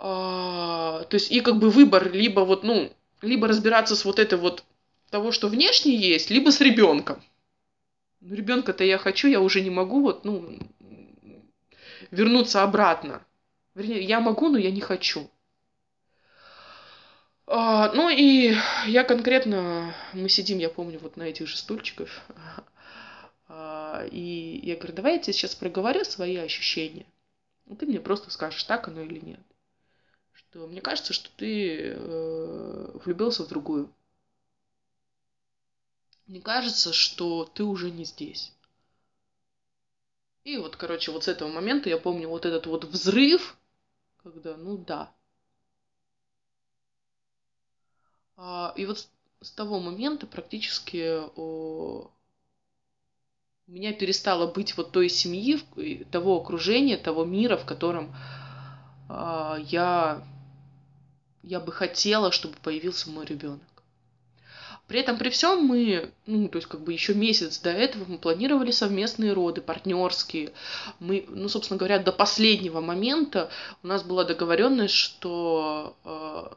[0.00, 4.38] А, то есть и как бы выбор либо вот, ну, либо разбираться с вот этой
[4.38, 4.64] вот
[5.10, 7.22] того, что внешне есть, либо с ребенком.
[8.20, 10.58] Ну, ребенка-то я хочу, я уже не могу, вот, ну,
[12.10, 13.24] вернуться обратно.
[13.74, 15.30] Вернее, я могу, но я не хочу.
[17.46, 18.54] А, ну и
[18.86, 22.08] я конкретно, мы сидим, я помню, вот на этих же стульчиках.
[23.48, 27.06] А, и я говорю, давай тебе сейчас проговорю свои ощущения.
[27.66, 29.40] И ты мне просто скажешь, так оно или нет.
[30.32, 33.92] Что мне кажется, что ты э, влюбился в другую.
[36.28, 38.52] Мне кажется, что ты уже не здесь.
[40.44, 43.56] И вот, короче, вот с этого момента я помню вот этот вот взрыв,
[44.22, 45.12] когда, ну да.
[48.36, 49.06] А, и вот
[49.42, 52.10] с того момента практически о,
[53.68, 55.60] у меня перестало быть вот той семьи,
[56.10, 58.14] того окружения, того мира, в котором
[59.08, 60.24] а, я,
[61.42, 63.69] я бы хотела, чтобы появился мой ребенок.
[64.90, 68.18] При этом, при всем мы, ну, то есть как бы еще месяц до этого мы
[68.18, 70.52] планировали совместные роды, партнерские.
[70.98, 73.52] Мы, ну, собственно говоря, до последнего момента
[73.84, 76.54] у нас была договоренность, что э,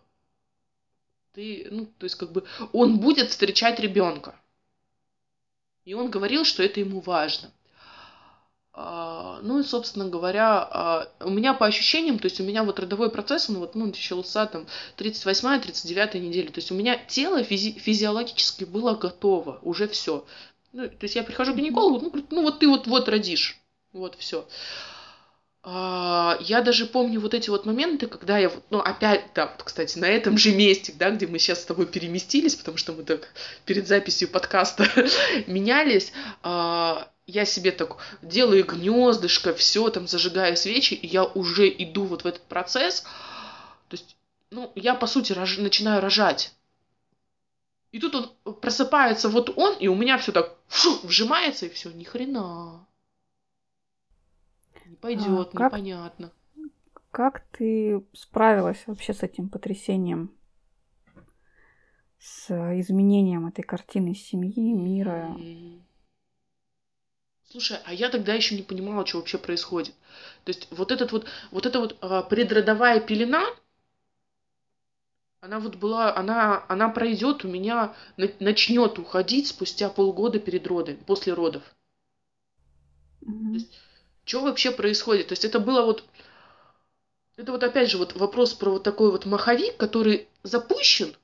[1.35, 4.33] ты, ну, то есть как бы он будет встречать ребенка.
[5.85, 7.51] И он говорил, что это ему важно.
[8.75, 12.79] А, ну и, собственно говоря, а, у меня по ощущениям, то есть у меня вот
[12.79, 14.65] родовой процесс, он вот, ну, начался там
[14.97, 20.25] 38-39 неделя, то есть у меня тело физи- физиологически было готово, уже все.
[20.71, 23.59] Ну, то есть я прихожу к гинекологу, ну, говорит, ну вот ты вот, вот родишь,
[23.91, 24.47] вот все.
[25.61, 30.05] А, я даже помню вот эти вот моменты, когда я, ну, опять, да, кстати, на
[30.05, 33.29] этом же месте, да, где мы сейчас с тобой переместились, потому что мы так
[33.65, 34.85] перед записью подкаста
[35.47, 36.11] менялись,
[37.25, 42.27] я себе так делаю гнездышко, все там зажигаю свечи, и я уже иду вот в
[42.27, 43.01] этот процесс.
[43.87, 44.17] То есть,
[44.51, 45.57] ну, я по сути рож...
[45.57, 46.53] начинаю рожать.
[47.91, 51.91] И тут он просыпается, вот он, и у меня все так фу, вжимается, и все,
[51.91, 52.85] ни хрена.
[54.85, 56.31] Не пойдет, а, как, непонятно.
[57.11, 60.31] Как ты справилась вообще с этим потрясением?
[62.17, 65.35] С изменением этой картины семьи, мира?
[65.37, 65.81] Mm-hmm.
[67.53, 69.93] Слушай, а я тогда еще не понимала, что вообще происходит.
[70.43, 73.45] То есть вот этот вот, вот эта вот а, предродовая пелена,
[75.39, 77.95] она вот была, она, она пройдет у меня,
[78.39, 81.61] начнет уходить спустя полгода перед родами, после родов.
[83.21, 83.49] Mm-hmm.
[83.49, 83.71] То есть,
[84.25, 85.27] что вообще происходит?
[85.27, 86.03] То есть это было вот,
[87.37, 91.15] это вот опять же вот вопрос про вот такой вот маховик, который запущен,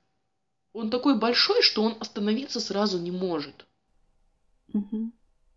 [0.74, 3.65] он такой большой, что он остановиться сразу не может.
[4.74, 5.10] Mm-hmm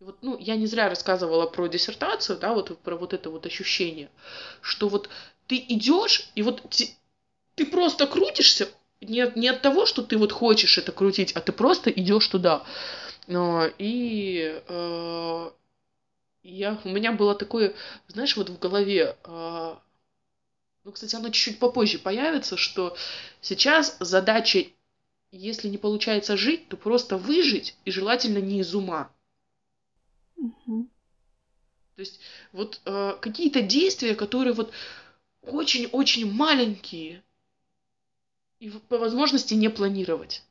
[0.02, 4.10] вот, ну, я не зря рассказывала про диссертацию, да, вот про вот это вот ощущение,
[4.60, 5.08] что вот
[5.46, 6.90] ты идешь, и вот ты,
[7.54, 8.68] ты просто крутишься,
[9.00, 12.64] не, не от того, что ты вот хочешь это крутить, а ты просто идешь туда.
[13.28, 15.50] И э,
[16.42, 17.74] я, у меня было такое,
[18.08, 19.76] знаешь, вот в голове, э,
[20.84, 22.96] ну, кстати, оно чуть-чуть попозже появится, что
[23.40, 24.64] сейчас задача,
[25.30, 29.12] если не получается жить, то просто выжить, и желательно не из ума.
[30.36, 30.88] Угу.
[31.96, 32.20] То есть
[32.52, 34.72] вот э, какие-то действия, которые вот
[35.42, 37.22] очень-очень маленькие,
[38.60, 40.42] и по возможности не планировать.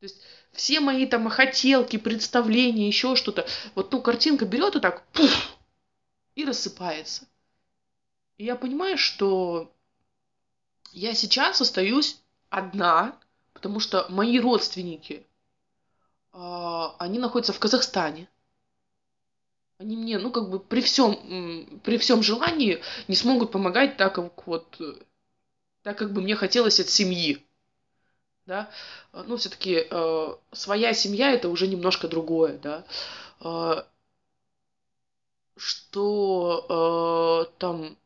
[0.00, 5.06] То есть все мои там хотелки, представления, еще что-то, вот ну картинка берет и так
[5.12, 5.56] пуф,
[6.34, 7.28] и рассыпается.
[8.36, 9.72] И я понимаю, что
[10.92, 13.16] я сейчас остаюсь одна,
[13.52, 15.24] потому что мои родственники,
[16.32, 18.28] они находятся в Казахстане.
[19.78, 24.46] Они мне, ну, как бы при всем, при всем желании не смогут помогать так, как
[24.46, 24.80] вот
[25.82, 27.44] так как бы мне хотелось от семьи.
[28.46, 28.70] Да?
[29.12, 32.84] Ну, все-таки э, своя семья это уже немножко другое, да.
[33.40, 33.82] Э,
[35.56, 37.96] что э, там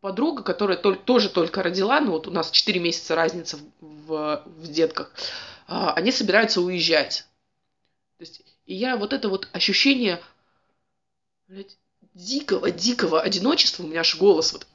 [0.00, 4.42] подруга, которая тол- тоже только родила, ну вот у нас 4 месяца разница в, в,
[4.46, 5.12] в детках,
[5.68, 7.27] э, они собираются уезжать.
[8.18, 10.20] То есть, и я вот это вот ощущение
[11.46, 11.78] блядь,
[12.14, 14.66] дикого, дикого одиночества, у меня аж голос вот.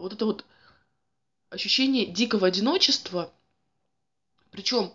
[0.00, 0.46] вот это вот
[1.50, 3.30] ощущение дикого одиночества,
[4.50, 4.94] причем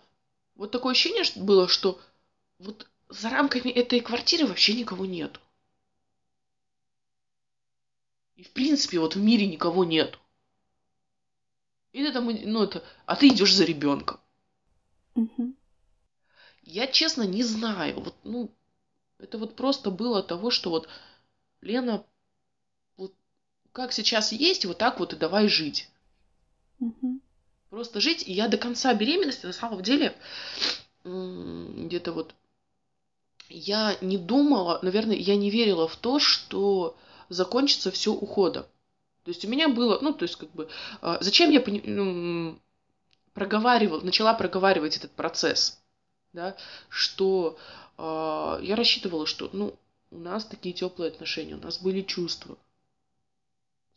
[0.56, 2.02] вот такое ощущение было, что
[2.58, 5.40] вот за рамками этой квартиры вообще никого нету.
[8.36, 10.18] И в принципе вот в мире никого нету.
[11.96, 14.20] И это там, ну это, а ты идешь за ребенком.
[15.16, 15.54] Угу.
[16.64, 18.54] Я честно не знаю, вот ну
[19.18, 20.90] это вот просто было того, что вот
[21.62, 22.06] Лена,
[22.98, 23.14] вот
[23.72, 25.90] как сейчас есть, вот так вот и давай жить.
[26.82, 27.22] Угу.
[27.70, 28.28] Просто жить.
[28.28, 30.18] И я до конца беременности, на самом деле,
[31.06, 32.36] где-то вот
[33.48, 36.98] я не думала, наверное, я не верила в то, что
[37.30, 38.66] закончится все уходом.
[39.26, 40.70] То есть у меня было, ну, то есть как бы,
[41.02, 42.60] а, зачем я ну,
[43.34, 45.82] проговаривал, начала проговаривать этот процесс,
[46.32, 46.56] да,
[46.90, 47.58] что
[47.98, 49.76] э, я рассчитывала, что, ну,
[50.12, 52.56] у нас такие теплые отношения, у нас были чувства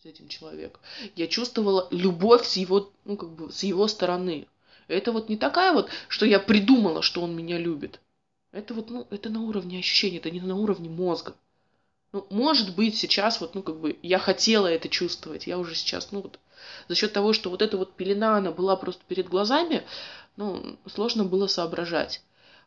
[0.03, 0.81] с этим человеком.
[1.15, 4.49] Я чувствовала любовь с его, ну, как бы, с его стороны.
[4.87, 8.01] Это вот не такая вот, что я придумала, что он меня любит.
[8.51, 11.37] Это вот, ну, это на уровне ощущений, это не на уровне мозга.
[12.13, 16.11] Ну, может быть, сейчас вот, ну, как бы, я хотела это чувствовать, я уже сейчас,
[16.11, 16.39] ну, вот,
[16.89, 19.85] за счет того, что вот эта вот пелена, она была просто перед глазами,
[20.37, 22.23] ну, сложно было соображать.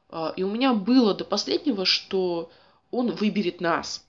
[0.09, 2.51] А, и у меня было до последнего, что
[2.91, 4.05] он выберет нас.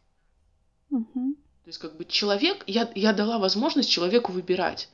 [0.90, 1.34] Угу.
[1.64, 4.88] То есть как бы человек, я, я дала возможность человеку выбирать.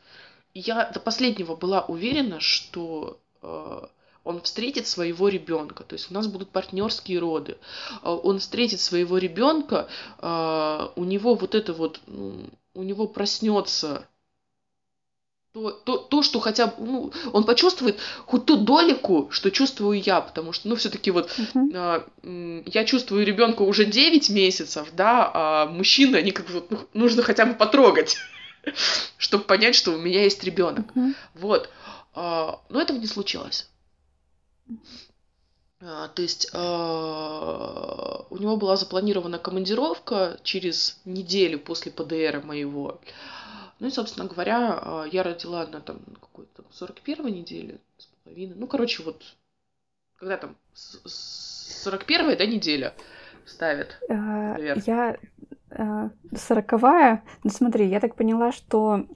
[0.54, 3.86] И я до последнего была уверена, что э,
[4.28, 5.84] он встретит своего ребенка.
[5.84, 7.56] То есть у нас будут партнерские роды.
[8.02, 9.88] Э, он встретит своего ребенка,
[10.20, 14.06] э, у него вот это вот, ну, у него проснется
[15.54, 20.20] то, то, то, что хотя бы, ну, он почувствует хоть ту долику, что чувствую я,
[20.20, 22.04] потому что, ну, все-таки вот uh-huh.
[22.22, 27.22] э, я чувствую ребенка уже 9 месяцев, да, а мужчины, они как бы, ну, нужно
[27.22, 28.18] хотя бы потрогать,
[29.16, 30.86] чтобы понять, что у меня есть ребенок.
[30.94, 31.14] Uh-huh.
[31.32, 31.70] Вот.
[32.14, 33.70] Э, но этого не случилось.
[35.80, 43.00] А, то есть э, у него была запланирована командировка через неделю после ПДР моего.
[43.78, 48.56] Ну и, собственно говоря, а, я родила на там какой-то 41 неделе с половиной.
[48.56, 49.22] Ну, короче, вот
[50.16, 52.94] когда там 41 да, неделя
[53.46, 53.98] ставят.
[54.08, 55.16] А, я
[55.70, 57.22] а, сороковая.
[57.44, 59.06] Ну смотри, я так поняла, что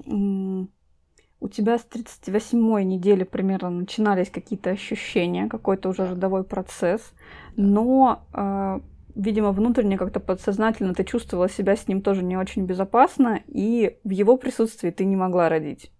[1.42, 7.12] у тебя с 38 недели примерно начинались какие-то ощущения, какой-то уже родовой процесс,
[7.56, 8.80] но
[9.14, 14.10] видимо, внутренне как-то подсознательно ты чувствовала себя с ним тоже не очень безопасно, и в
[14.10, 15.92] его присутствии ты не могла родить,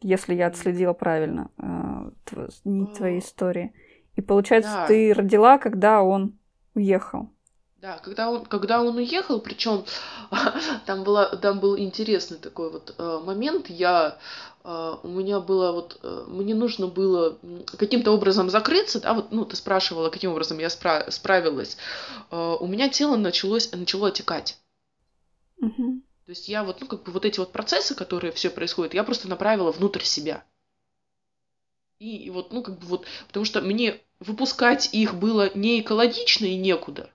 [0.00, 3.72] если я отследила правильно э, нить твоей истории.
[4.14, 4.86] И получается, да.
[4.86, 6.38] ты родила, когда он
[6.74, 7.30] уехал.
[7.86, 9.84] Да, когда он, когда он уехал, причем
[10.86, 14.18] там, была, там был интересный такой вот э, момент, я
[14.64, 17.38] Uh, у меня было вот, uh, мне нужно было
[17.78, 21.76] каким-то образом закрыться, да, вот, ну, ты спрашивала, каким образом я спра- справилась.
[22.32, 24.58] Uh, у меня тело началось, начало отекать.
[25.62, 26.00] Uh-huh.
[26.24, 29.04] То есть я вот, ну, как бы вот эти вот процессы, которые все происходят, я
[29.04, 30.42] просто направила внутрь себя.
[32.00, 36.46] И, и вот, ну, как бы вот, потому что мне выпускать их было не экологично
[36.46, 37.08] и некуда.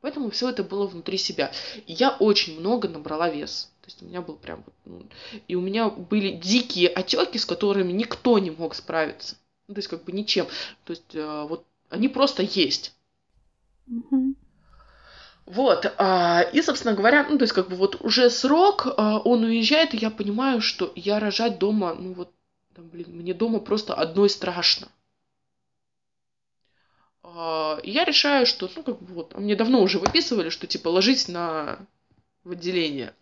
[0.00, 1.52] Поэтому все это было внутри себя.
[1.86, 3.70] И я очень много набрала вес.
[3.80, 4.64] То есть у меня был прям...
[4.84, 5.02] Ну,
[5.48, 9.36] и у меня были дикие отеки, с которыми никто не мог справиться.
[9.66, 10.46] Ну, то есть как бы ничем.
[10.84, 12.94] То есть э, вот они просто есть.
[13.86, 14.36] Мгм.
[15.46, 19.44] Вот, а, и, собственно говоря, ну, то есть, как бы вот уже срок, а, он
[19.44, 22.30] уезжает, и я понимаю, что я рожать дома, ну, вот,
[22.74, 24.88] там, блин, мне дома просто одной страшно.
[27.34, 30.88] А, я решаю, что, ну, как бы вот, а мне давно уже выписывали, что, типа,
[30.88, 31.78] ложись на
[32.44, 33.12] в отделение,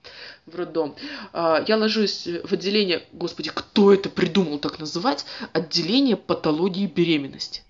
[0.46, 0.94] в роддом.
[1.32, 5.26] А, Я ложусь в отделение, господи, кто это придумал так называть?
[5.52, 7.62] Отделение патологии беременности.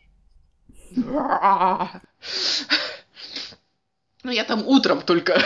[4.22, 5.40] Ну, я там утром только.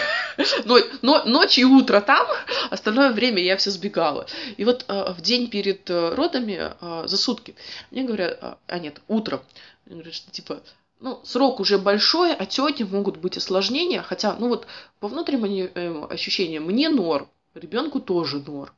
[0.65, 2.27] Но, но ночь и утро там,
[2.71, 4.27] остальное время я все сбегала.
[4.57, 7.55] И вот э, в день перед э, родами, э, за сутки,
[7.91, 9.43] мне говорят, а нет, утром,
[9.85, 10.63] мне говорят, что типа,
[11.01, 14.67] ну, срок уже большой, а тети могут быть осложнения, хотя, ну вот,
[15.01, 18.73] по внутренним э, ощущениям, мне норм, ребенку тоже норм.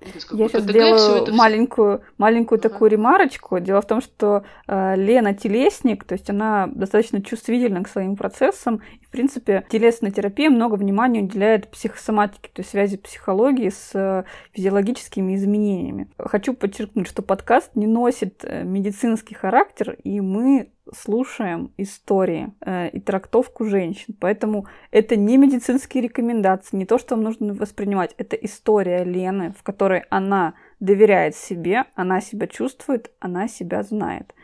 [0.00, 2.68] Есть, Я сейчас всё сделаю это маленькую, маленькую Ага.
[2.68, 3.58] такую ремарочку.
[3.58, 8.82] Дело в том, что э, Лена телесник, то есть она достаточно чувствительна к своим процессам.
[9.00, 14.24] И, в принципе, телесная терапия много внимания уделяет психосоматике, то есть связи психологии с э,
[14.52, 16.10] физиологическими изменениями.
[16.18, 23.00] Хочу подчеркнуть, что подкаст не носит э, медицинский характер, и мы слушаем истории э, и
[23.00, 24.14] трактовку женщин.
[24.20, 28.14] Поэтому это не медицинские рекомендации, не то, что вам нужно воспринимать.
[28.18, 34.34] Это история Лены, в которой она доверяет себе, она себя чувствует, она себя знает.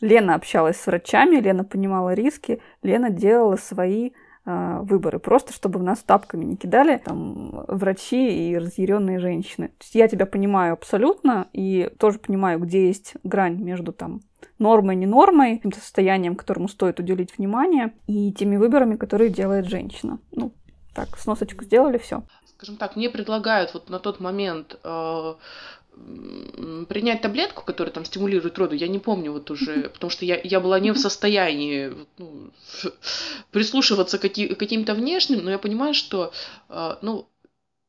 [0.00, 4.10] Лена общалась с врачами, Лена понимала риски, Лена делала свои
[4.46, 9.68] выборы, просто чтобы в нас тапками не кидали там, врачи и разъяренные женщины.
[9.68, 14.20] То есть я тебя понимаю абсолютно и тоже понимаю, где есть грань между там
[14.58, 20.18] нормой, не нормой, каким-то состоянием, которому стоит уделить внимание, и теми выборами, которые делает женщина.
[20.30, 20.52] Ну,
[20.94, 22.22] так, сносочку сделали, все.
[22.56, 25.34] скажем так, мне предлагают вот на тот момент э,
[26.88, 30.60] принять таблетку, которая там стимулирует роду, я не помню вот уже, потому что я, я
[30.60, 32.50] была не в состоянии ну,
[33.50, 36.32] прислушиваться к каки- каким-то внешним, но я понимаю, что,
[36.68, 37.28] э, ну,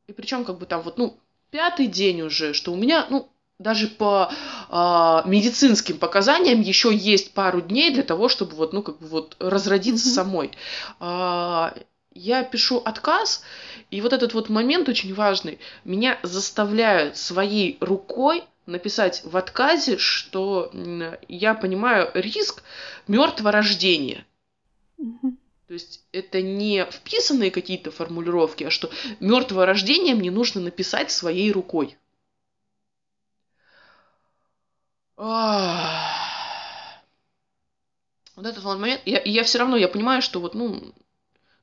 [0.07, 1.17] и причем как бы там вот, ну,
[1.51, 3.29] пятый день уже, что у меня, ну,
[3.59, 4.31] даже по
[4.69, 9.35] а, медицинским показаниям еще есть пару дней для того, чтобы вот, ну, как бы вот
[9.39, 10.51] разродиться самой.
[10.99, 11.73] А,
[12.17, 13.43] я пишу отказ,
[13.91, 15.59] и вот этот вот момент очень важный.
[15.85, 20.71] Меня заставляют своей рукой написать в отказе, что
[21.27, 22.63] я понимаю риск
[23.07, 24.25] мертвого рождения.
[25.67, 28.89] То есть это не вписанные какие-то формулировки, а что
[29.19, 31.97] мертвое рождение мне нужно написать своей рукой.
[35.17, 36.27] Ах.
[38.37, 40.93] Вот этот вот момент, я, я все равно, я понимаю, что вот, ну,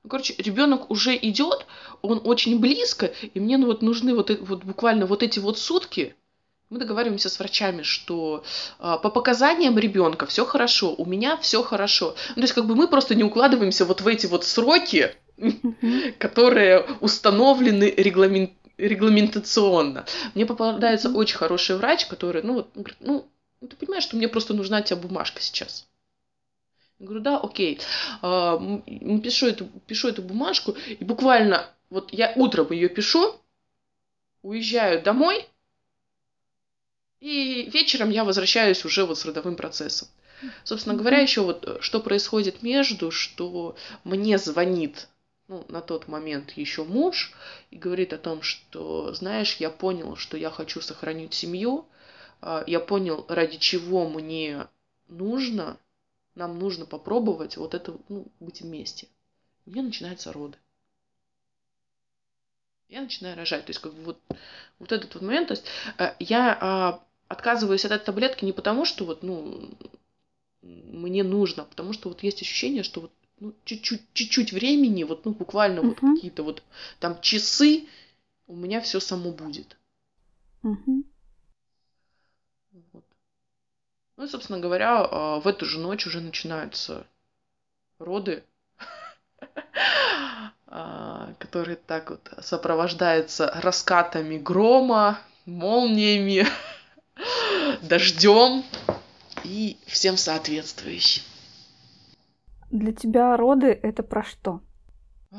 [0.05, 1.67] ну, короче, ребенок уже идет,
[2.03, 5.59] он очень близко, и мне ну, вот нужны вот, э- вот буквально вот эти вот
[5.59, 6.15] сутки.
[6.69, 8.45] Мы договариваемся с врачами, что
[8.79, 12.17] а, по показаниям ребенка все хорошо, у меня все хорошо.
[12.31, 15.15] Ну, то есть, как бы мы просто не укладываемся вот в эти вот сроки,
[16.19, 20.05] которые установлены регламент, регламентационно.
[20.35, 23.27] Мне попадается очень хороший врач, который, ну, вот, говорит, ну,
[23.61, 25.87] ну, ты понимаешь, что мне просто нужна тебя бумажка сейчас.
[26.99, 27.81] Я говорю, да, окей.
[28.23, 28.59] А,
[29.23, 33.41] Пишу эту, пишу эту бумажку, и буквально, вот я утром ее пишу,
[34.43, 35.47] уезжаю домой,
[37.21, 40.09] и вечером я возвращаюсь уже вот с родовым процессом.
[40.63, 45.09] Собственно говоря, еще вот э, что происходит между, что мне звонит
[45.49, 47.33] ну, на тот момент еще муж
[47.71, 51.87] и говорит о том, что, знаешь, я понял, что я хочу сохранить семью,
[52.41, 54.67] а, я понял, ради чего мне
[55.09, 55.79] нужно,
[56.35, 59.09] нам нужно попробовать вот это, ну, быть вместе.
[59.67, 60.59] У меня начинаются роды.
[62.89, 63.65] Я начинаю рожать.
[63.67, 64.19] То есть, как бы вот,
[64.79, 65.65] вот этот вот момент, то есть,
[65.99, 69.71] э, я а, отказываюсь от этой таблетки не потому, что вот, ну,
[70.63, 75.25] мне нужно, а потому что вот есть ощущение, что вот ну, чуть-чуть, чуть-чуть времени, вот,
[75.25, 76.15] ну, буквально вот Мгм.
[76.15, 76.63] какие-то вот
[77.01, 77.87] там часы,
[78.47, 79.77] у меня все само будет.
[80.63, 81.05] Мгм.
[82.93, 83.05] Вот.
[84.17, 87.07] Ну и, собственно говоря, а, в эту же ночь уже начинаются
[87.99, 88.45] роды,
[90.67, 96.47] а, которые так вот сопровождаются раскатами грома, молниями,
[97.83, 98.65] дождем
[99.43, 101.25] и всем соответствующим.
[102.71, 104.61] Для тебя роды это про что?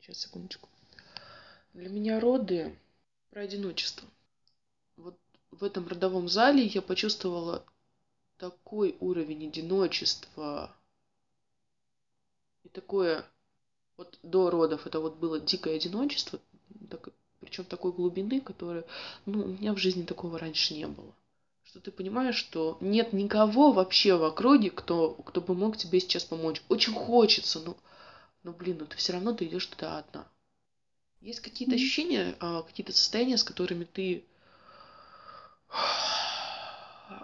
[0.00, 0.68] Сейчас, секундочку.
[1.74, 2.74] Для меня роды
[3.30, 4.08] про одиночество.
[5.50, 7.64] В этом родовом зале я почувствовала
[8.38, 10.74] такой уровень одиночества
[12.64, 13.24] И такое
[13.96, 16.40] вот до родов это вот было дикое одиночество,
[16.88, 18.84] так, причем такой глубины, которой,
[19.26, 21.14] ну, у меня в жизни такого раньше не было.
[21.64, 26.24] Что ты понимаешь, что нет никого вообще в округе, кто, кто бы мог тебе сейчас
[26.24, 26.62] помочь.
[26.68, 27.76] Очень хочется, но,
[28.42, 30.26] но блин, ну ты все равно ты идешь туда одна.
[31.20, 34.24] Есть какие-то ощущения, а, какие-то состояния, с которыми ты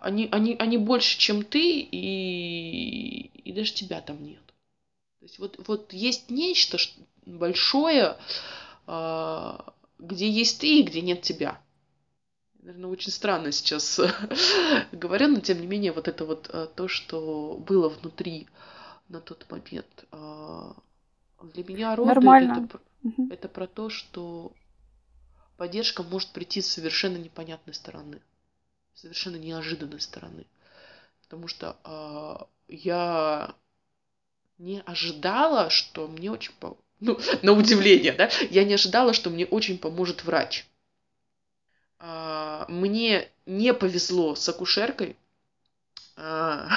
[0.07, 4.45] они, они, они больше, чем ты, и, и даже тебя там нет.
[5.19, 6.79] То есть вот, вот есть нечто
[7.25, 8.17] большое,
[8.87, 11.61] а, где есть ты и где нет тебя.
[12.63, 14.01] Наверное, очень странно сейчас
[14.93, 18.47] говорю, но тем не менее вот это вот а, то, что было внутри
[19.09, 20.05] на тот момент.
[20.13, 20.77] А,
[21.43, 22.69] для меня роды Нормально.
[23.03, 24.53] это, это про то, что
[25.57, 28.21] поддержка может прийти с совершенно непонятной стороны
[28.97, 30.47] совершенно неожиданной стороны.
[31.23, 33.55] Потому что э, я
[34.59, 36.53] не ожидала, что мне очень...
[36.59, 36.77] По...
[37.01, 38.31] Ну, на удивление, да?
[38.51, 40.67] Я не ожидала, что мне очень поможет врач.
[42.01, 45.17] Э, мне не повезло с акушеркой.
[46.17, 46.69] Э,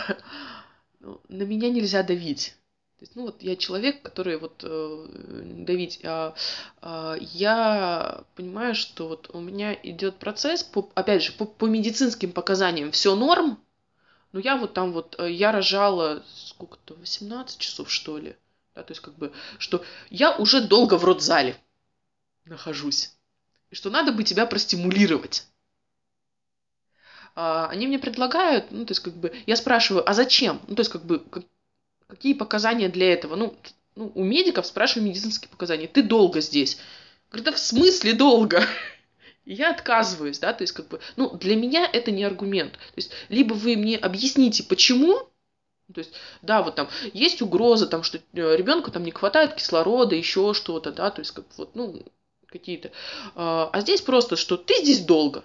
[1.00, 2.56] на меня нельзя давить.
[3.00, 5.06] То есть, ну вот я человек, который вот э,
[5.66, 6.36] давить, а,
[6.82, 12.34] а, я понимаю, что вот у меня идет процесс, по, опять же, по, по медицинским
[12.34, 13.58] показаниям все норм,
[14.34, 18.36] но я вот там вот, э, я рожала сколько-то, 18 часов что ли,
[18.76, 21.56] да, то есть как бы, что я уже долго в родзале
[22.43, 23.16] нахожусь,
[23.72, 25.47] и что надо бы тебя простимулировать.
[27.34, 30.60] А, они мне предлагают, ну, то есть как бы, я спрашиваю, а зачем?
[30.68, 31.24] Ну, то есть как бы,
[32.10, 33.36] Какие показания для этого?
[33.36, 33.55] Ну,
[33.95, 35.88] ну у медиков спрашиваю медицинские показания.
[35.88, 36.80] Ты долго здесь.
[37.30, 38.64] Говорит, да в смысле долго?
[39.45, 42.74] Я отказываюсь, да, то есть как бы, ну, для меня это не аргумент.
[42.74, 45.18] То есть, либо вы мне объясните, почему,
[45.93, 50.16] то есть, да, вот там есть угроза, там, что э, ребенку там не хватает кислорода,
[50.16, 52.03] еще что-то, да, то есть, как вот, ну,
[52.47, 52.91] какие-то.
[53.36, 55.43] А, а здесь просто, что ты здесь долго.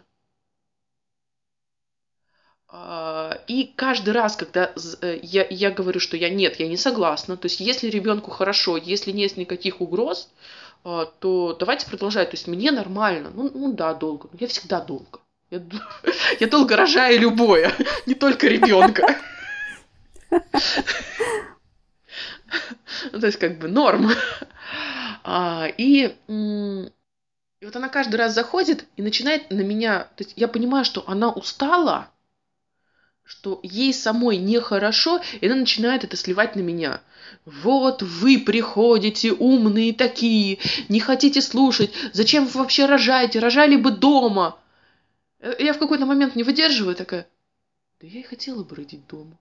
[2.76, 7.36] А, и каждый раз, когда э, я, я говорю, что я нет, я не согласна,
[7.36, 10.28] то есть если ребенку хорошо, если нет никаких угроз,
[10.82, 12.30] а, то давайте продолжать.
[12.30, 13.30] То есть мне нормально.
[13.32, 14.28] Ну, ну да, долго.
[14.32, 15.20] Но я всегда долго.
[15.50, 15.62] Я,
[16.40, 17.72] я долго рожаю любое,
[18.06, 19.06] не только ребенка.
[23.10, 24.10] Ну, то есть как бы норм.
[25.24, 30.04] А, и, вот она каждый раз заходит и начинает на меня...
[30.16, 32.10] То есть я понимаю, что она устала,
[33.24, 37.00] что ей самой нехорошо, и она начинает это сливать на меня.
[37.44, 40.58] Вот вы приходите, умные такие,
[40.88, 44.58] не хотите слушать, зачем вы вообще рожаете, рожали бы дома.
[45.58, 47.26] Я в какой-то момент не выдерживаю, такая,
[48.00, 49.38] да я и хотела бы родить дома.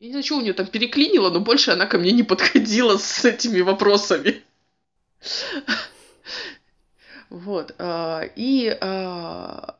[0.00, 2.98] Я не знаю, что у нее там переклинило, но больше она ко мне не подходила
[2.98, 4.42] с этими вопросами.
[7.30, 7.74] Вот.
[7.78, 9.76] А, и а,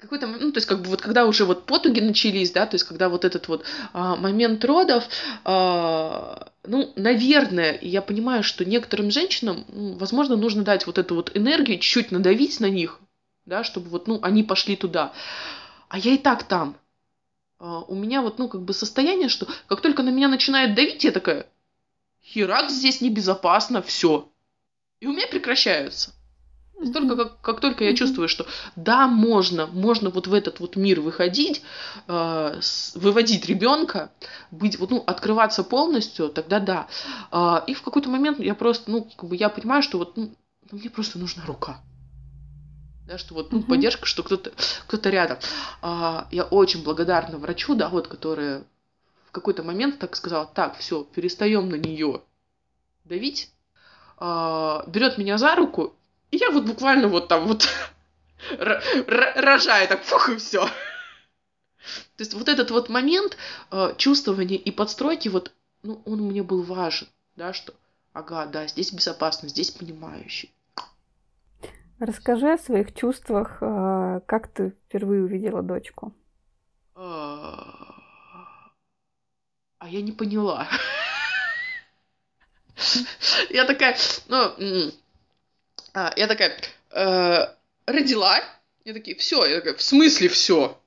[0.00, 2.84] какой-то, ну, то есть, как бы вот когда уже вот потуги начались, да, то есть,
[2.84, 5.04] когда вот этот вот а, момент родов,
[5.44, 11.78] а, ну, наверное, я понимаю, что некоторым женщинам, возможно, нужно дать вот эту вот энергию,
[11.78, 12.98] чуть-чуть надавить на них,
[13.44, 15.12] да, чтобы вот, ну, они пошли туда.
[15.88, 16.76] А я и так там.
[17.58, 21.04] А, у меня вот, ну, как бы состояние, что как только на меня начинает давить,
[21.04, 21.46] я такая,
[22.24, 24.30] херак здесь небезопасно, все.
[25.00, 26.12] И у меня прекращаются.
[26.92, 31.00] Только как, как только я чувствую, что да, можно, можно вот в этот вот мир
[31.00, 31.62] выходить,
[32.08, 34.10] э, с, выводить ребенка,
[34.50, 36.86] быть, вот, ну, открываться полностью, тогда да.
[37.32, 40.30] Э, и в какой-то момент я просто, ну, как бы я понимаю, что вот ну,
[40.70, 41.80] мне просто нужна рука.
[43.06, 44.52] Да, что вот ну, поддержка, что кто-то
[44.86, 45.38] кто рядом.
[45.82, 48.62] А, я очень благодарна врачу, да, вот, которая
[49.26, 52.22] в какой-то момент так сказала, так, все, перестаем на нее
[53.04, 53.50] давить,
[54.16, 55.94] а, берет меня за руку
[56.30, 57.68] и я вот буквально вот там вот
[58.58, 60.64] рожаю так, фух, и все.
[60.64, 63.36] То есть вот этот вот момент
[63.70, 65.52] э, чувствования и подстройки, вот,
[65.82, 67.74] ну, он мне был важен, да, что,
[68.12, 70.54] ага, да, здесь безопасно, здесь понимающий.
[71.98, 76.14] Расскажи о своих чувствах, э, как ты впервые увидела дочку.
[76.94, 78.02] А,
[79.78, 80.68] а я не поняла.
[83.50, 83.96] Я такая,
[84.28, 84.92] ну,
[85.94, 86.56] а, я такая,
[86.90, 87.46] э,
[87.86, 88.40] родила.
[88.84, 89.44] Я такие, все.
[89.44, 90.80] Я такая, в смысле все?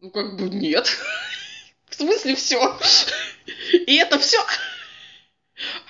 [0.00, 0.86] Ну, как бы нет.
[1.88, 2.78] в смысле все?
[3.86, 4.38] И это все?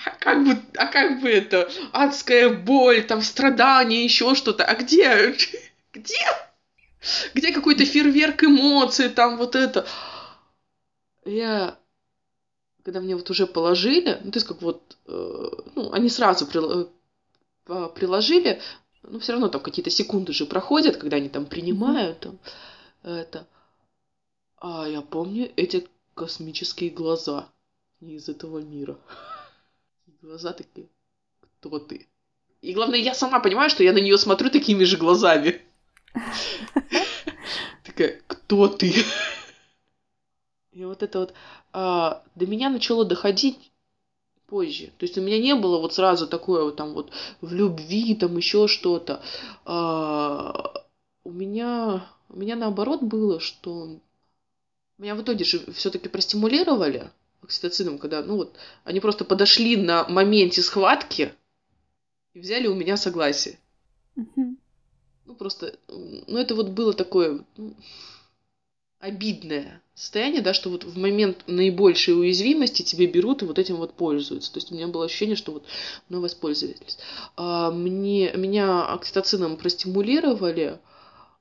[0.04, 4.64] А как бы, а как бы это адская боль, там страдания, еще что-то.
[4.64, 5.34] А где?
[5.92, 6.26] Где?
[7.34, 9.86] Где какой-то фейерверк эмоций, там вот это?
[11.24, 11.78] Я
[12.86, 16.86] когда мне вот уже положили, ну, то есть как вот, э, ну, они сразу э,
[17.66, 18.60] приложили,
[19.02, 22.38] ну, все равно там какие-то секунды же проходят, когда они там принимают, там,
[23.02, 23.46] это.
[24.58, 27.48] А я помню эти космические глаза
[28.00, 28.98] не из этого мира.
[30.22, 30.88] Глаза такие,
[31.40, 32.08] кто ты?
[32.62, 35.62] И главное, я сама понимаю, что я на нее смотрю такими же глазами.
[37.84, 38.92] Такая, кто ты?
[40.72, 41.34] И вот это вот
[41.72, 43.72] а, до меня начало доходить
[44.46, 44.92] позже.
[44.98, 48.36] То есть у меня не было вот сразу такое вот там вот в любви, там
[48.36, 49.22] еще что-то.
[49.64, 50.72] А,
[51.24, 53.98] у меня, у меня наоборот было, что
[54.98, 57.10] меня в итоге же все-таки простимулировали
[57.42, 61.32] окситоцином, когда, ну вот, они просто подошли на моменте схватки
[62.34, 63.58] и взяли у меня согласие.
[64.14, 64.58] Мгм.
[65.26, 67.74] Ну, просто, ну, это вот было такое ну,
[69.00, 73.94] обидное состояние, да, что вот в момент наибольшей уязвимости тебе берут и вот этим вот
[73.94, 74.52] пользуются.
[74.52, 75.64] То есть у меня было ощущение, что вот
[76.08, 76.98] мы воспользовались.
[77.36, 80.78] А, мне, меня окситоцином простимулировали,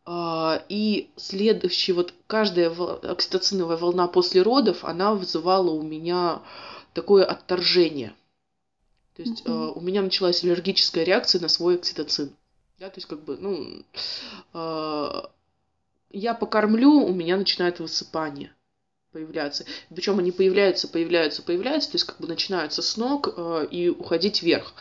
[0.06, 6.42] а, и следующий, вот каждая окситоциновая волна после родов, она вызывала у меня
[6.94, 8.14] такое отторжение.
[9.16, 9.54] То есть Мгм.
[9.54, 12.36] а, у меня началась аллергическая реакция на свой окситоцин.
[12.80, 13.84] Да, то есть как бы, ну,
[14.54, 15.30] а,
[16.18, 18.54] я покормлю, у меня начинает высыпание
[19.12, 19.66] появляться.
[19.94, 24.42] Причем они появляются, появляются, появляются, то есть как бы начинаются с ног э, и уходить
[24.44, 24.74] вверх.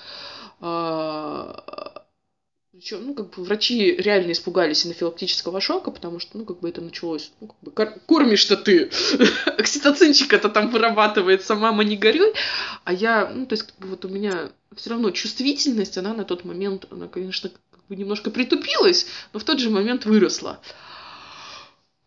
[2.75, 6.81] Причем, ну, как бы врачи реально испугались анафилактического шока, потому что, ну, как бы это
[6.81, 8.91] началось, ну, как бы, кор- кормишь-то ты,
[9.47, 12.35] окситоцинчика-то там вырабатывается, мама, не горюй.
[12.83, 16.25] А я, ну, то есть, как бы вот у меня все равно чувствительность, она на
[16.25, 20.59] тот момент, она, конечно, как бы немножко притупилась, но в тот же момент выросла.
[20.59, 20.94] Ох,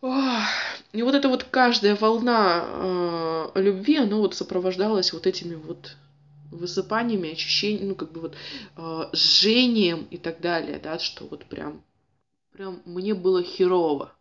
[0.02, 2.64] И вот эта вот каждая волна
[3.56, 5.98] э, любви, она вот сопровождалась вот этими вот
[6.52, 8.36] высыпаниями, ощущениями, ну, как бы вот
[8.78, 11.84] э, жжением и так далее, да, что вот прям,
[12.54, 14.14] прям мне было херово.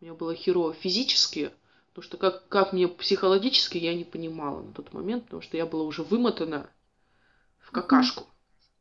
[0.00, 1.52] Мне было херово физически,
[1.90, 5.64] потому что как, как мне психологически я не понимала на тот момент, потому что я
[5.64, 6.68] была уже вымотана
[7.60, 8.26] в какашку.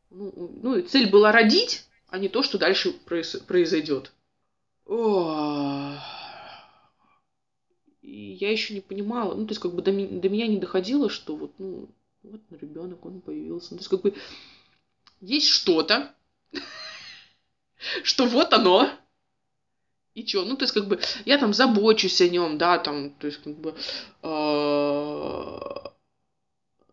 [0.09, 0.33] Ну,
[0.63, 4.11] ну и цель была родить, а не то, что дальше произ- произойдет.
[4.85, 6.18] Ох.
[8.09, 11.09] И я еще не понимала, ну, то есть, как бы до, до меня не доходило,
[11.09, 11.87] что вот, ну,
[12.23, 13.67] вот ребенок, он появился.
[13.71, 14.15] Ну, то есть, как бы
[15.21, 16.11] есть что-то,
[18.03, 18.89] что вот оно,
[20.15, 20.43] и чё?
[20.43, 23.55] Ну, то есть, как бы, я там забочусь о нем, да, там, то есть, как
[23.55, 23.75] бы,
[24.23, 25.93] а,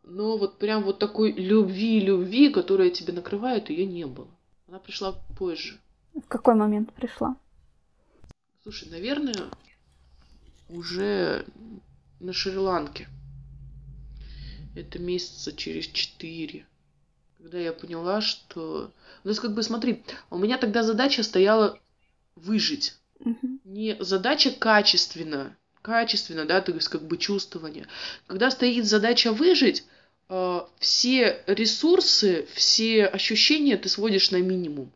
[0.03, 4.29] но вот прям вот такой любви, любви, которая тебя накрывает, ее не было.
[4.69, 5.81] Она пришла позже.
[6.13, 7.37] В какой момент пришла?
[8.63, 9.35] Слушай, наверное,
[10.69, 11.47] уже
[12.21, 13.09] на Шри-Ланке.
[14.75, 16.67] Это месяца через четыре.
[17.39, 18.93] Когда я поняла, что...
[19.23, 21.79] Ну, то есть, как бы, смотри, у меня тогда задача стояла
[22.35, 22.95] выжить.
[23.21, 23.61] Мгм.
[23.65, 27.87] Не задача качественно, качественно, да, то есть, как бы, чувствование.
[28.27, 29.85] Когда стоит задача выжить,
[30.29, 34.93] э, все ресурсы, все ощущения ты сводишь на минимум.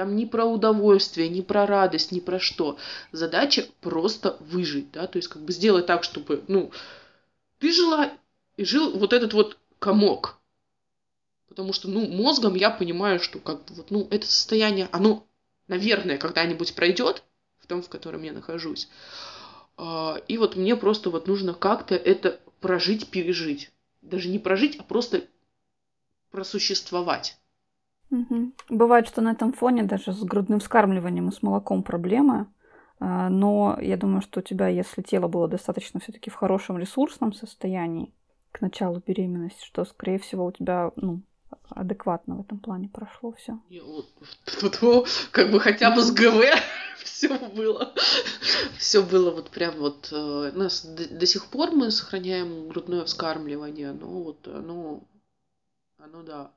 [0.00, 2.78] Там ни про удовольствие, ни про радость, ни про что.
[3.12, 6.72] Задача просто выжить, да, то есть как бы сделать так, чтобы, ну,
[7.58, 8.10] ты жила
[8.56, 10.38] и жил вот этот вот комок.
[11.50, 15.26] Потому что, ну, мозгом я понимаю, что как бы вот, ну, это состояние, оно,
[15.68, 17.22] наверное, когда-нибудь пройдет,
[17.58, 18.88] в том, в котором я нахожусь.
[19.76, 23.70] А, И вот мне просто вот нужно как-то это прожить, пережить.
[24.00, 25.26] Даже не прожить, а просто
[26.30, 27.36] просуществовать.
[28.10, 28.54] Мгм.
[28.68, 32.46] Бывает, что на этом фоне даже с грудным вскармливанием и с молоком проблемы,
[32.98, 37.32] а, но я думаю, что у тебя, если тело было достаточно все-таки в хорошем ресурсном
[37.32, 38.12] состоянии
[38.52, 41.22] к началу беременности, что, скорее всего, у тебя ну,
[41.70, 43.58] адекватно в этом плане прошло все.
[45.30, 46.44] Как бы хотя бы с ГВ
[47.04, 47.94] все было.
[48.76, 50.08] Все было вот прям вот...
[50.12, 55.04] э, нас до, до сих пор мы сохраняем грудное вскармливание, но вот оно...
[55.98, 56.52] Оно, да.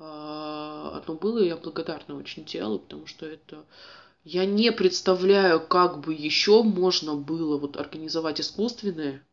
[0.00, 3.64] А, Оно было, и я благодарна очень телу, потому что это...
[4.24, 9.26] Я не представляю, как бы еще можно было вот организовать искусственное,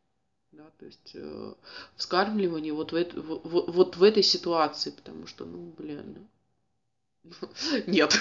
[0.51, 1.53] да, то есть э,
[1.97, 6.28] вскармливание вот в, эт- в- в- вот в этой ситуации, потому что, ну, блин,
[7.24, 7.34] ну,
[7.88, 8.18] нет.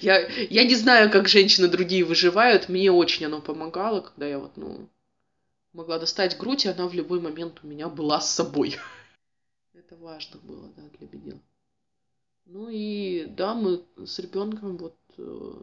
[0.00, 2.68] Я, я не знаю, как женщины другие выживают.
[2.68, 4.88] Мне очень оно помогало, когда я вот, ну,
[5.74, 8.76] могла достать грудь, и она в любой момент у меня была с собой.
[9.88, 11.40] Это важно было, да, для меня.
[12.44, 15.62] Ну и да, мы с ребенком вот э,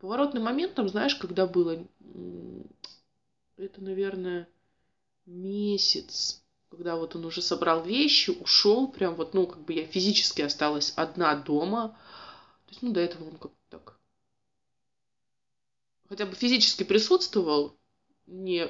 [0.00, 1.86] поворотным моментом, знаешь, когда было,
[3.56, 4.48] это, наверное,
[5.24, 10.42] месяц, когда вот он уже собрал вещи, ушел, прям вот, ну, как бы я физически
[10.42, 11.96] осталась одна дома.
[12.66, 14.00] То есть, ну, до этого он как так
[16.08, 17.78] хотя бы физически присутствовал,
[18.26, 18.66] не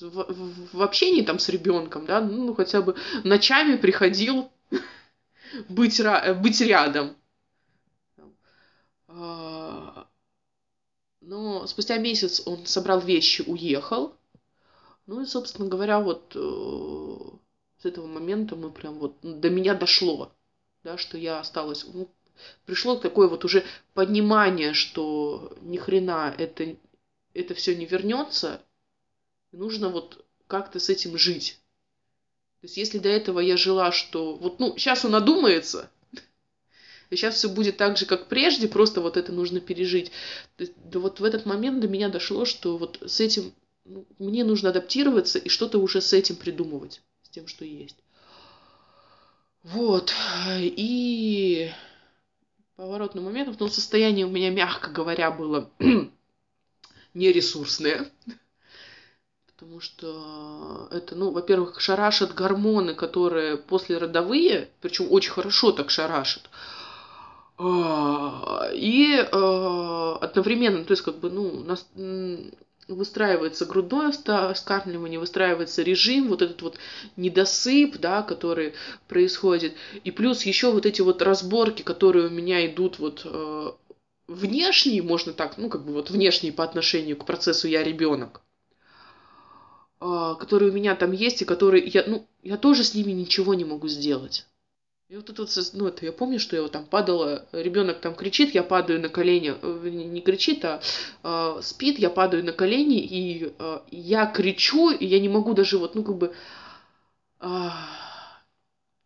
[0.00, 4.50] в, в, в общении там с ребенком, да, ну, хотя бы ночами приходил
[5.68, 6.00] быть,
[6.40, 7.16] быть рядом.
[9.08, 10.06] А,
[11.20, 14.14] но спустя месяц он собрал вещи, уехал.
[15.06, 17.18] Ну и, собственно говоря, вот э,
[17.78, 20.32] с этого момента мы прям вот до меня дошло,
[20.82, 22.08] да, что я осталась, ну,
[22.64, 23.64] пришло такое вот уже
[23.94, 26.76] понимание, что ни хрена это,
[27.34, 28.60] это все не вернется,
[29.52, 31.58] нужно вот как-то с этим жить.
[32.60, 35.90] То есть если до этого я жила, что вот, ну, сейчас он одумается,
[37.10, 40.10] и сейчас все будет так же, как прежде, просто вот это нужно пережить.
[40.58, 43.52] Да вот в этот момент до меня дошло, что вот с этим
[43.84, 47.96] ну, мне нужно адаптироваться и что-то уже с этим придумывать, с тем, что есть.
[49.62, 50.12] Вот.
[50.60, 51.70] И
[52.76, 55.70] поворотный момент, но состояние у меня, мягко говоря, было
[57.14, 58.10] нересурсное.
[59.58, 66.42] Потому что это, ну, во-первых, шарашат гормоны, которые послеродовые, причем очень хорошо так шарашат.
[67.58, 71.86] А, и э, одновременно, то есть, как бы, ну, нас,
[72.86, 76.78] выстраивается грудное вскармливание, выстраивается режим, вот этот вот
[77.16, 78.74] недосып, да, который
[79.08, 79.74] происходит.
[80.04, 83.70] И плюс еще вот эти вот разборки, которые у меня идут вот э,
[84.28, 88.45] внешние, можно так, ну, как бы вот внешние по отношению к процессу «я ребенок», э,
[89.98, 93.64] которые у меня там есть, и которые я, ну, я тоже с ними ничего не
[93.64, 94.46] могу сделать.
[95.08, 98.16] И вот это вот, ну, это я помню, что я вот там падала, ребенок там
[98.16, 100.80] кричит, я падаю на колени, э, не кричит, а
[101.22, 105.78] э, спит, я падаю на колени, и э, я кричу, и я не могу даже
[105.78, 106.34] вот, ну, как бы,
[107.38, 107.68] э,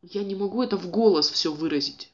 [0.03, 2.11] я не могу это в голос все выразить.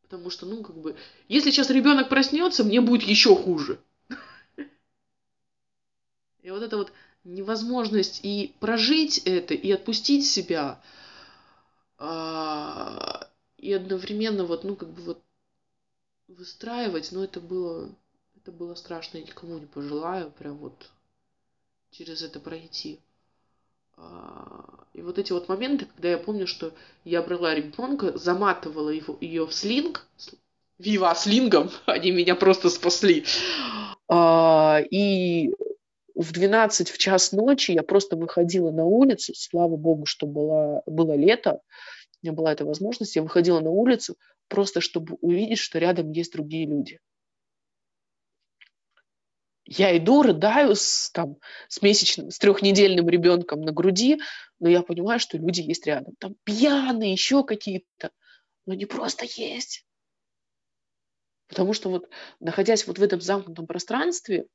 [0.00, 0.96] Потому что, ну, как бы,
[1.28, 3.78] если сейчас ребенок проснется, мне будет еще хуже.
[6.42, 6.92] И вот эта вот
[7.24, 10.80] невозможность и прожить это, и отпустить себя–
[12.00, 15.22] а, и одновременно вот, ну, как бы вот
[16.28, 17.90] выстраивать, но это было,
[18.36, 20.90] это было страшно, я никому не пожелаю прям вот
[21.90, 23.00] через это пройти.
[23.98, 26.72] А, и вот эти вот моменты, когда я помню, что
[27.04, 30.06] я брала ребенка, заматывала его, ее в слинг,
[30.78, 33.26] вива слингом, они меня просто спасли.
[34.08, 35.52] А, и
[36.22, 41.14] в 12 в час ночи я просто выходила на улицу, слава богу, что было, было
[41.14, 41.60] лето,
[42.22, 44.16] у меня была эта возможность, я выходила на улицу
[44.48, 47.00] просто, чтобы увидеть, что рядом есть другие люди.
[49.64, 51.36] Я иду, рыдаю с, там,
[51.68, 54.20] с месячным, с трехнедельным ребенком на груди,
[54.58, 56.14] но я понимаю, что люди есть рядом.
[56.18, 58.10] Там пьяные, еще какие-то,
[58.66, 59.86] но они просто есть.
[61.48, 62.08] Потому что вот,
[62.40, 64.46] находясь вот в этом замкнутом пространстве,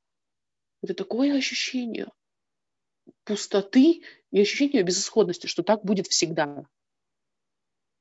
[0.82, 2.08] это такое ощущение
[3.24, 6.66] пустоты и ощущение безысходности, что так будет всегда,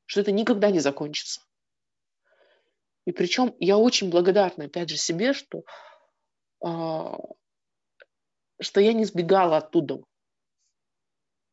[0.07, 1.43] что это никогда не закончится.
[3.07, 5.65] И причем я очень благодарна, опять же, себе, что,
[6.63, 7.19] а,
[8.61, 10.03] что я не сбегала оттуда.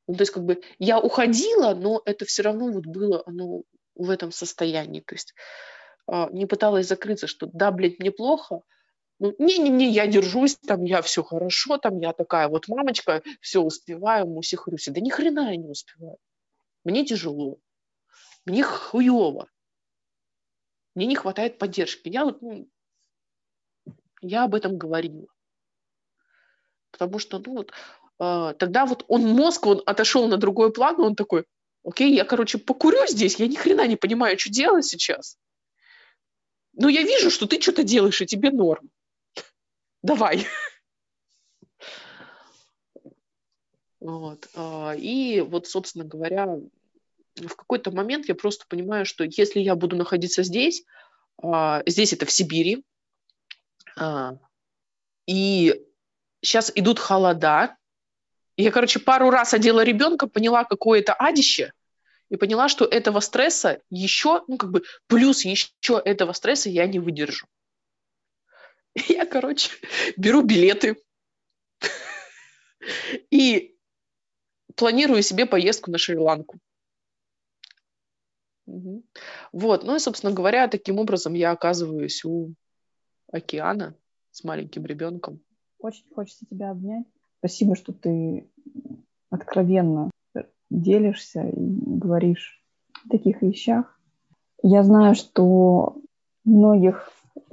[0.08, 3.64] Ну, то есть, как бы я уходила, но это все равно вот было оно
[3.96, 5.02] в этом состоянии.
[5.02, 5.34] То есть
[6.08, 8.62] а, не пыталась закрыться, что да, блядь, мне плохо,
[9.22, 14.90] не-не-не, я держусь, там, я все хорошо, там, я такая вот мамочка, все успеваю, муси-хрюси.
[14.90, 16.18] Да ни хрена я не успеваю.
[16.84, 17.60] Мне тяжело,
[18.46, 19.48] мне хуево,
[20.96, 22.10] мне не хватает поддержки.
[22.10, 22.68] Я вот, ну,
[24.22, 25.28] я об этом говорила.
[26.90, 27.72] Потому что, ну, вот,
[28.20, 31.46] э, тогда вот он, мозг, он отошел на другой план, он такой,
[31.84, 35.38] окей, я, короче, покурю здесь, я ни хрена не понимаю, что делать сейчас.
[36.74, 38.90] Но я вижу, что ты что-то делаешь, и тебе норм
[40.04, 40.48] давай.
[44.00, 44.50] Вот.
[44.56, 46.58] А, и вот, собственно говоря,
[47.36, 50.84] в какой-то момент я просто понимаю, что если я буду находиться здесь,
[51.42, 52.84] а, здесь это в Сибири,
[53.96, 54.38] а,
[55.28, 55.86] и
[56.42, 57.78] сейчас идут холода,
[58.58, 61.72] я, короче, пару раз одела ребенка, поняла, какое это адище,
[62.30, 67.00] и поняла, что этого стресса еще, ну, как бы, плюс еще этого стресса я не
[67.00, 67.48] выдержу.
[68.96, 69.72] Я, короче,
[70.18, 70.98] беру билеты
[73.30, 73.78] и
[74.76, 76.60] планирую себе поездку на Шри-Ланку.
[79.52, 82.54] Вот, ну и, собственно говоря, таким образом я оказываюсь у
[83.32, 83.96] океана
[84.32, 85.42] с маленьким ребенком.
[85.80, 87.06] Очень хочется тебя обнять.
[87.40, 88.50] Спасибо, что ты
[89.30, 90.12] откровенно
[90.70, 92.64] делишься и говоришь
[93.06, 94.00] о таких вещах.
[94.64, 95.98] Я знаю, что
[96.44, 97.12] многих,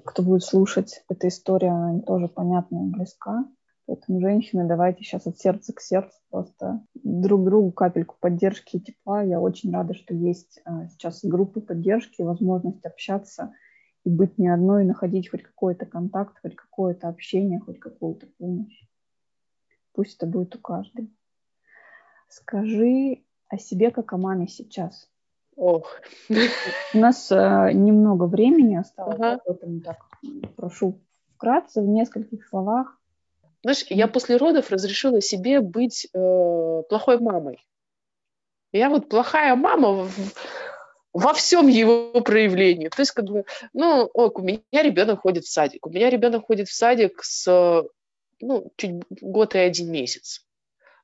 [0.09, 3.45] кто будет слушать, эта история, она тоже понятна и близка.
[3.87, 9.23] Поэтому, женщины, давайте сейчас от сердца к сердцу просто друг другу капельку поддержки и тепла.
[9.23, 13.53] Я очень рада, что есть а, сейчас группы поддержки, возможность общаться
[14.05, 18.81] и быть не одной, находить хоть какой-то контакт, хоть какое-то общение, хоть какую-то помощь.
[19.93, 21.15] Пусть это будет у каждой.
[22.29, 25.11] Скажи о себе как о маме сейчас.
[25.59, 26.01] Ох.
[26.95, 29.41] У нас э, немного времени осталось, ага.
[29.45, 29.97] поэтому так
[30.57, 31.01] прошу
[31.35, 32.97] вкратце, в нескольких словах,
[33.63, 37.67] знаешь, я после родов разрешила себе быть э, плохой мамой.
[38.71, 40.11] Я вот плохая мама в,
[41.13, 42.89] во всем его проявлении.
[42.89, 45.87] То есть, как бы, ну, ок, у меня ребенок ходит в садик.
[45.87, 47.85] У меня ребенок ходит в садик с,
[48.41, 50.47] ну, чуть год и один месяц.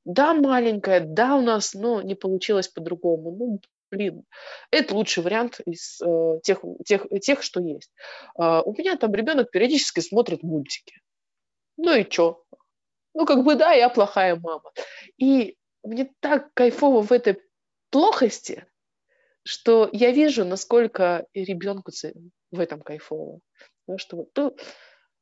[0.05, 3.33] Да, маленькая, да, у нас, но не получилось по-другому.
[3.33, 4.25] Ну, блин,
[4.71, 7.91] это лучший вариант из э, тех, тех, тех, что есть.
[8.39, 11.01] Э, у меня там ребенок периодически смотрит мультики.
[11.77, 12.45] Ну и чё?
[13.15, 14.73] Ну, как бы, да, я плохая мама.
[15.19, 17.41] И мне так кайфово в этой
[17.91, 18.67] плохости,
[19.45, 21.93] что я вижу, насколько ребенку
[22.51, 23.41] в этом кайфово.
[23.87, 24.57] Потому что вот,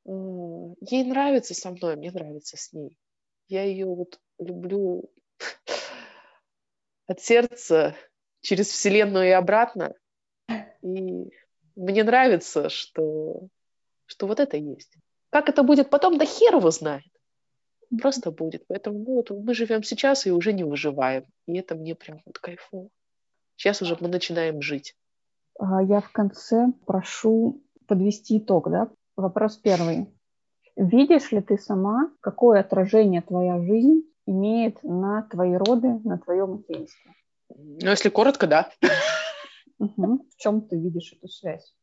[0.05, 2.97] ну, ей нравится со мной, мне нравится с ней.
[3.49, 5.11] Я ее вот люблю
[7.07, 7.95] от сердца
[8.43, 9.95] через Вселенную и обратно.
[10.83, 11.31] И
[11.75, 13.49] мне нравится, что,
[14.05, 14.95] что вот это есть.
[15.31, 17.05] Как это будет потом, да хер его знает.
[18.01, 18.65] Просто будет.
[18.69, 21.25] Поэтому ну, вот мы живем сейчас и уже не выживаем.
[21.47, 22.89] И это мне прям вот кайфово.
[23.57, 24.95] Сейчас уже мы начинаем жить.
[25.59, 28.91] А, я в конце прошу подвести итог, да?
[29.17, 30.09] Вопрос первый.
[30.77, 37.13] Видишь ли ты сама, какое отражение твоя жизнь имеет на твои роды, на твое материнство?
[37.57, 38.71] Ну, если коротко, да.
[39.79, 40.27] Угу.
[40.31, 41.75] В чем ты видишь эту связь?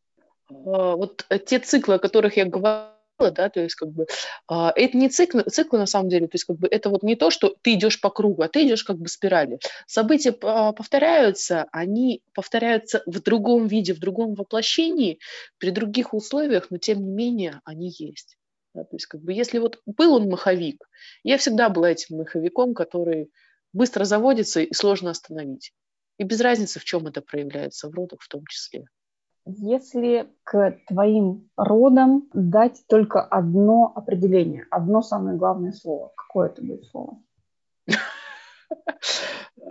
[0.49, 4.07] А, вот те циклы, о которых я говорила, да, то есть как бы
[4.47, 7.15] а, это не цикл, цикл на самом деле, то есть как бы это вот не
[7.15, 9.59] то, что ты идешь по кругу, а ты идешь как бы спирали.
[9.88, 15.20] События а, повторяются, они повторяются в другом виде, в другом воплощении,
[15.57, 18.38] при других условиях, но тем не менее они есть.
[18.74, 20.88] Да, то есть как бы если вот был он маховик,
[21.24, 23.30] я всегда была этим маховиком, который
[23.74, 25.74] быстро заводится и сложно остановить.
[26.17, 28.86] И без разницы, в чем это проявляется, в родах в том числе.
[29.45, 36.86] Если к твоим родам дать только одно определение, одно самое главное слово, какое это будет
[36.86, 37.20] слово?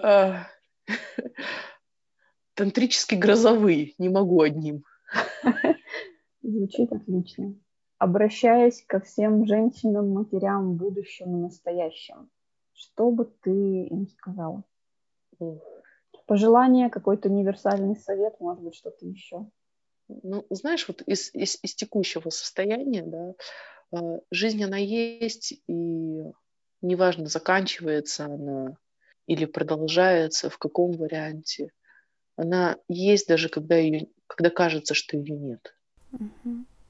[2.55, 4.85] Тантрически грозовые, не могу одним.
[6.43, 7.55] Звучит отлично.
[7.99, 12.31] Обращаясь ко всем женщинам, матерям, будущим и настоящим,
[12.79, 14.65] что бы ты им сказала?
[16.27, 19.47] Пожелание, какой-то универсальный совет, может быть, что-то еще?
[20.09, 23.35] ну, знаешь, вот из, из, из текущего состояния, да,
[23.93, 26.23] а, жизнь она есть, и
[26.81, 28.77] неважно, заканчивается она
[29.27, 31.71] или продолжается, в каком варианте,
[32.37, 35.75] она есть даже когда ее, когда кажется, что ее нет.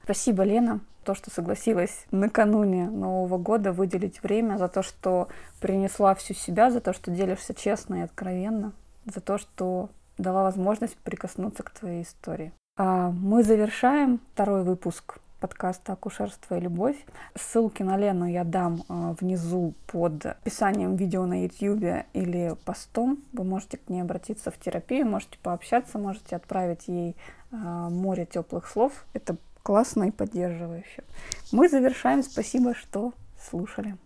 [0.09, 5.27] Спасибо, Лена, то, что согласилась накануне Нового года выделить время, за то, что
[5.61, 8.73] принесла всю себя, за то, что делишься честно и откровенно,
[9.05, 12.51] за то, что дала возможность прикоснуться к твоей истории.
[12.75, 16.97] А, мы завершаем второй выпуск подкаста «Акушерство и любовь».
[17.35, 23.19] Ссылки на Лену я дам а, внизу под описанием видео на YouTube или постом.
[23.31, 27.15] Вы можете к ней обратиться в терапию, можете пообщаться, можете отправить ей
[27.51, 29.05] а, море теплых слов.
[29.13, 29.37] Это
[29.69, 31.03] классно и поддерживающе.
[31.51, 32.23] Мы завершаем.
[32.23, 33.97] Спасибо, что слушали.